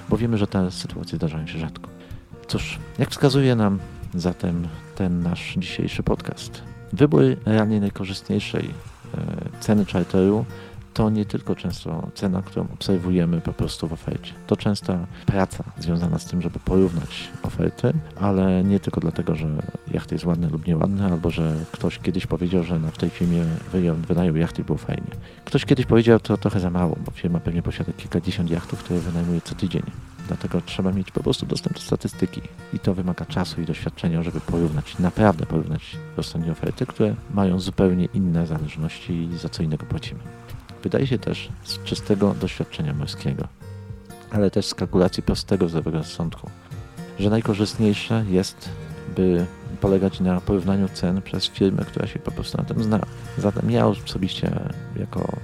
bo 0.08 0.16
wiemy, 0.16 0.38
że 0.38 0.46
te 0.46 0.70
sytuacje 0.70 1.16
zdarzają 1.16 1.46
się 1.46 1.58
rzadko. 1.58 1.90
Cóż, 2.46 2.78
jak 2.98 3.10
wskazuje 3.10 3.56
nam 3.56 3.78
zatem 4.14 4.68
ten 4.94 5.22
nasz 5.22 5.54
dzisiejszy 5.58 6.02
podcast, 6.02 6.62
wybór 6.92 7.22
realnie 7.46 7.80
najkorzystniejszej 7.80 8.64
e, 8.64 9.60
ceny 9.60 9.84
charteru 9.84 10.44
to 10.94 11.10
nie 11.10 11.24
tylko 11.24 11.54
często 11.54 12.08
cena, 12.14 12.42
którą 12.42 12.66
obserwujemy 12.74 13.40
po 13.40 13.52
prostu 13.52 13.88
w 13.88 13.92
ofercie. 13.92 14.32
To 14.46 14.56
częsta 14.56 15.06
praca 15.26 15.64
związana 15.78 16.18
z 16.18 16.26
tym, 16.26 16.42
żeby 16.42 16.58
porównać 16.58 17.28
oferty, 17.42 17.92
ale 18.20 18.64
nie 18.64 18.80
tylko 18.80 19.00
dlatego, 19.00 19.34
że 19.34 19.46
jacht 19.90 20.12
jest 20.12 20.24
ładny 20.24 20.48
lub 20.48 20.66
nieładny, 20.66 21.04
albo 21.04 21.30
że 21.30 21.54
ktoś 21.72 21.98
kiedyś 21.98 22.26
powiedział, 22.26 22.64
że 22.64 22.78
w 22.78 22.98
tej 22.98 23.10
firmie 23.10 23.44
wynajął 24.08 24.36
jachty 24.36 24.62
i 24.62 24.64
było 24.64 24.78
fajnie. 24.78 25.10
Ktoś 25.44 25.64
kiedyś 25.64 25.86
powiedział 25.86 26.20
to 26.20 26.36
trochę 26.36 26.60
za 26.60 26.70
mało, 26.70 26.96
bo 27.04 27.10
firma 27.10 27.40
pewnie 27.40 27.62
posiada 27.62 27.92
kilkadziesiąt 27.92 28.50
jachtów, 28.50 28.78
które 28.78 29.00
wynajmuje 29.00 29.40
co 29.40 29.54
tydzień. 29.54 29.82
Dlatego 30.28 30.60
trzeba 30.60 30.92
mieć 30.92 31.10
po 31.10 31.22
prostu 31.22 31.46
dostęp 31.46 31.76
do 31.76 31.82
statystyki 31.82 32.40
i 32.74 32.78
to 32.78 32.94
wymaga 32.94 33.24
czasu 33.24 33.60
i 33.60 33.64
doświadczenia, 33.64 34.22
żeby 34.22 34.40
porównać, 34.40 34.98
naprawdę 34.98 35.46
porównać 35.46 35.96
rozsądnie 36.16 36.52
oferty, 36.52 36.86
które 36.86 37.14
mają 37.34 37.60
zupełnie 37.60 38.08
inne 38.14 38.46
zależności 38.46 39.12
i 39.12 39.38
za 39.38 39.48
co 39.48 39.62
innego 39.62 39.86
płacimy. 39.86 40.20
Wydaje 40.82 41.06
się 41.06 41.18
też 41.18 41.48
z 41.64 41.82
czystego 41.84 42.34
doświadczenia 42.34 42.94
morskiego, 42.94 43.48
ale 44.30 44.50
też 44.50 44.66
z 44.66 44.74
kalkulacji 44.74 45.22
prostego 45.22 45.68
zdrowego 45.68 45.98
rozsądku, 45.98 46.50
że 47.18 47.30
najkorzystniejsze 47.30 48.24
jest, 48.28 48.68
by 49.16 49.46
polegać 49.80 50.20
na 50.20 50.40
porównaniu 50.40 50.88
cen 50.88 51.22
przez 51.22 51.48
firmę, 51.48 51.84
która 51.84 52.06
się 52.06 52.18
po 52.18 52.30
prostu 52.30 52.58
na 52.58 52.64
tym 52.64 52.82
zna. 52.82 53.00
Zatem 53.38 53.70
ja 53.70 53.86
osobiście 53.86 54.60
jako 54.96 55.36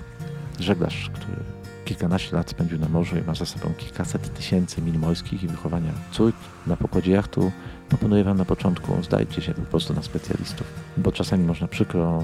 żeglarz, 0.60 1.10
który 1.14 1.36
kilkanaście 1.84 2.36
lat 2.36 2.50
spędził 2.50 2.78
na 2.78 2.88
morzu 2.88 3.18
i 3.18 3.22
ma 3.22 3.34
za 3.34 3.46
sobą 3.46 3.74
kilkaset 3.78 4.34
tysięcy 4.34 4.82
mil 4.82 4.98
morskich 4.98 5.42
i 5.42 5.48
wychowania 5.48 5.92
córki 6.12 6.38
na 6.66 6.76
pokładzie 6.76 7.12
jachtu, 7.12 7.52
proponuję 7.88 8.24
Wam 8.24 8.36
na 8.36 8.44
początku, 8.44 9.02
zdajcie 9.02 9.42
się 9.42 9.54
po 9.54 9.62
prostu 9.62 9.94
na 9.94 10.02
specjalistów, 10.02 10.66
bo 10.96 11.12
czasami 11.12 11.44
można 11.44 11.68
przykro 11.68 12.22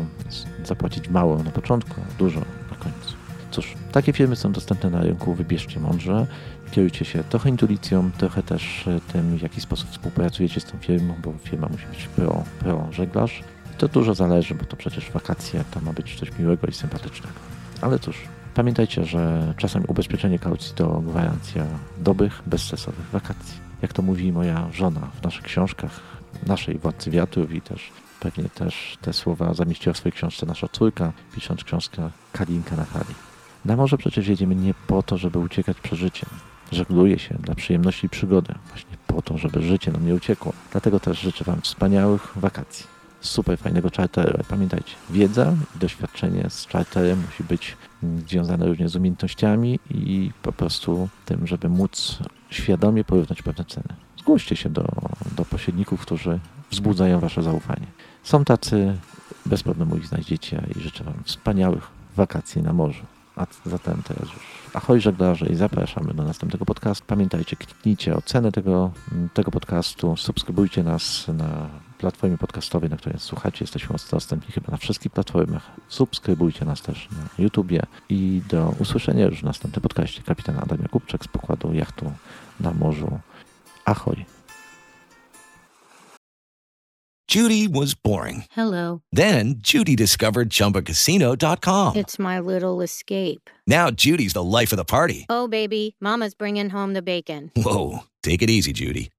zapłacić 0.65 1.09
mało 1.09 1.43
na 1.43 1.51
początku, 1.51 2.01
a 2.01 2.19
dużo 2.19 2.41
na 2.41 2.77
końcu. 2.77 3.15
Cóż, 3.51 3.75
takie 3.93 4.13
firmy 4.13 4.37
są 4.37 4.53
dostępne 4.53 4.91
na 4.91 5.03
rynku, 5.03 5.35
wybierzcie 5.35 5.81
mądrze, 5.81 6.27
kierujcie 6.71 7.05
się 7.05 7.25
trochę 7.25 7.49
intuicją, 7.49 8.11
trochę 8.19 8.43
też 8.43 8.89
tym, 9.13 9.37
w 9.37 9.43
jaki 9.43 9.61
sposób 9.61 9.91
współpracujecie 9.91 10.61
z 10.61 10.65
tą 10.65 10.79
firmą, 10.79 11.15
bo 11.23 11.33
firma 11.45 11.69
musi 11.69 11.87
być 11.87 12.09
pro, 12.09 12.45
pro 12.59 12.89
żeglarz. 12.93 13.43
To 13.79 13.89
dużo 13.89 14.15
zależy, 14.15 14.55
bo 14.55 14.65
to 14.65 14.77
przecież 14.77 15.11
wakacje, 15.11 15.65
to 15.71 15.81
ma 15.81 15.93
być 15.93 16.21
coś 16.21 16.39
miłego 16.39 16.67
i 16.67 16.73
sympatycznego. 16.73 17.35
Ale 17.81 17.99
cóż, 17.99 18.17
pamiętajcie, 18.55 19.05
że 19.05 19.55
czasami 19.57 19.85
ubezpieczenie 19.89 20.39
kaucji 20.39 20.73
to 20.75 21.01
gwarancja 21.01 21.67
dobrych, 21.99 22.43
bezstresowych 22.47 23.07
wakacji 23.13 23.71
jak 23.83 23.93
to 23.93 24.03
mówi 24.03 24.33
moja 24.33 24.69
żona 24.73 25.01
w 25.01 25.23
naszych 25.23 25.43
książkach, 25.43 26.01
naszej 26.47 26.79
Władcy 26.79 27.11
Wiatrów 27.11 27.53
i 27.55 27.61
też 27.61 27.91
pewnie 28.21 28.45
też 28.49 28.99
te 29.01 29.13
słowa 29.13 29.55
zamieściła 29.55 29.93
w 29.95 29.97
swojej 29.97 30.13
książce 30.13 30.47
nasza 30.47 30.69
córka, 30.69 31.13
pisząc 31.35 31.65
książkę 31.65 32.11
Kalinka 32.33 32.77
na 32.77 32.85
Hali. 32.85 33.15
Na 33.65 33.77
morze 33.77 33.99
przecież 33.99 34.29
jedziemy 34.29 34.55
nie 34.55 34.75
po 34.87 35.03
to, 35.03 35.19
żeby 35.19 35.39
uciekać 35.39 35.81
przed 35.81 35.99
życiem. 35.99 36.29
Żegluje 36.73 37.19
się 37.19 37.35
dla 37.35 37.55
przyjemności 37.55 38.07
i 38.07 38.09
przygody, 38.09 38.55
właśnie 38.69 38.97
po 39.07 39.23
to, 39.23 39.39
żeby 39.39 39.63
życie 39.63 39.93
nam 39.93 40.07
nie 40.07 40.15
uciekło. 40.15 40.53
Dlatego 40.73 41.01
też 41.01 41.21
życzę 41.21 41.45
Wam 41.45 41.61
wspaniałych 41.61 42.33
wakacji, 42.37 42.87
super 43.21 43.59
fajnego 43.59 43.91
charteru. 43.97 44.39
Pamiętajcie, 44.49 44.95
wiedza 45.11 45.53
i 45.77 45.79
doświadczenie 45.79 46.47
z 46.49 46.67
charterem 46.67 47.23
musi 47.27 47.45
być 47.45 47.77
związane 48.29 48.67
również 48.67 48.91
z 48.91 48.97
umiejętnościami 48.97 49.79
i 49.91 50.31
po 50.43 50.53
prostu 50.53 51.09
tym, 51.27 51.47
żeby 51.47 51.69
móc 51.69 52.19
świadomie 52.51 53.05
porównać 53.05 53.43
pewne 53.43 53.65
ceny. 53.65 53.89
Zgłoście 54.19 54.57
się 54.57 54.71
do, 54.71 54.87
do 55.37 55.45
pośredników, 55.45 56.01
którzy 56.01 56.39
wzbudzają 56.71 57.21
Wasze 57.21 57.43
zaufanie. 57.43 57.87
Są 58.23 58.45
tacy, 58.45 58.97
bez 59.47 59.63
problemu 59.63 59.97
ich 59.97 60.07
znajdziecie 60.07 60.63
i 60.77 60.81
życzę 60.81 61.05
Wam 61.05 61.23
wspaniałych 61.25 61.89
wakacji 62.17 62.63
na 62.63 62.73
morzu. 62.73 63.05
A 63.37 63.47
zatem 63.67 64.03
teraz 64.05 64.23
już 64.23 64.43
ahoj 64.75 65.01
żeglarze 65.01 65.47
i 65.47 65.55
zapraszamy 65.55 66.15
do 66.15 66.23
następnego 66.23 66.65
podcastu. 66.65 67.05
Pamiętajcie, 67.07 67.57
kliknijcie 67.57 68.17
ocenę 68.17 68.53
tego, 68.53 68.91
tego 69.35 69.51
podcastu, 69.51 70.17
subskrybujcie 70.17 70.83
nas 70.83 71.29
na 71.29 71.69
platformie 72.01 72.39
podcastowej, 72.39 72.91
na 72.91 72.97
której 72.97 73.19
słuchacie. 73.19 73.59
Jesteśmy 73.61 73.97
dostępni 74.11 74.53
chyba 74.53 74.71
na 74.71 74.77
wszystkich 74.77 75.13
platformach. 75.13 75.71
Subskrybujcie 75.89 76.65
nas 76.65 76.83
też 76.83 77.09
na 77.13 77.45
YouTubie 77.45 77.83
i 78.09 78.43
do 78.49 78.75
usłyszenia 78.79 79.27
już 79.27 79.41
w 79.41 79.45
następnym 79.45 79.83
podcaście. 79.83 80.23
Kapitan 80.23 80.59
Adam 80.59 80.79
Jakubczak 80.83 81.25
z 81.25 81.29
pokładu 81.29 81.73
jachtu 81.73 82.13
na 82.61 82.73
morzu. 82.73 83.19
Ahoj. 83.85 84.25
Judy 87.35 87.69
was 87.69 87.95
boring. 87.95 88.45
Hello. 88.51 89.03
Then 89.13 89.61
Judy 89.63 89.95
discovered 89.95 90.51
ChumbaCasino.com. 90.51 91.95
It's 91.95 92.19
my 92.19 92.41
little 92.41 92.81
escape. 92.81 93.49
Now 93.69 93.91
Judy's 93.93 94.33
the 94.33 94.43
life 94.43 94.73
of 94.73 94.79
the 94.79 94.85
party. 94.85 95.27
Oh, 95.29 95.47
baby, 95.47 95.95
mama's 96.01 96.35
bringing 96.35 96.71
home 96.71 96.95
the 96.95 97.03
bacon. 97.03 97.53
Whoa, 97.55 98.01
take 98.25 98.43
it 98.43 98.51
easy, 98.51 98.73
Judy. 98.73 99.11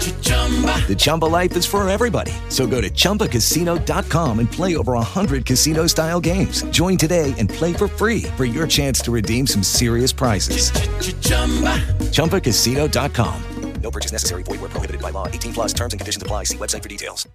The 0.00 0.96
Chumba 0.98 1.26
life 1.26 1.56
is 1.56 1.64
for 1.64 1.88
everybody. 1.88 2.32
So 2.48 2.66
go 2.66 2.80
to 2.80 2.90
ChumbaCasino.com 2.90 4.38
and 4.40 4.50
play 4.50 4.74
over 4.76 4.94
100 4.94 5.46
casino 5.46 5.86
style 5.86 6.18
games. 6.20 6.62
Join 6.70 6.96
today 6.96 7.32
and 7.38 7.48
play 7.48 7.72
for 7.72 7.86
free 7.86 8.22
for 8.36 8.44
your 8.44 8.66
chance 8.66 9.00
to 9.02 9.12
redeem 9.12 9.46
some 9.46 9.62
serious 9.62 10.12
prizes. 10.12 10.72
ChumbaCasino.com. 12.10 13.42
No 13.82 13.90
purchase 13.90 14.12
necessary. 14.12 14.42
Void 14.42 14.60
where 14.60 14.70
prohibited 14.70 15.00
by 15.00 15.10
law. 15.10 15.26
18 15.26 15.54
plus 15.54 15.72
terms 15.72 15.94
and 15.94 16.00
conditions 16.00 16.22
apply. 16.22 16.44
See 16.44 16.56
website 16.56 16.82
for 16.82 16.88
details. 16.88 17.26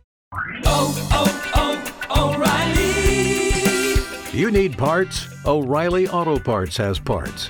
Oh, 0.66 0.94
oh, 1.12 1.94
oh, 2.10 2.36
O'Reilly. 2.36 4.40
You 4.40 4.52
need 4.52 4.78
parts? 4.78 5.28
O'Reilly 5.46 6.08
Auto 6.08 6.38
Parts 6.38 6.78
has 6.78 7.00
parts. 7.00 7.50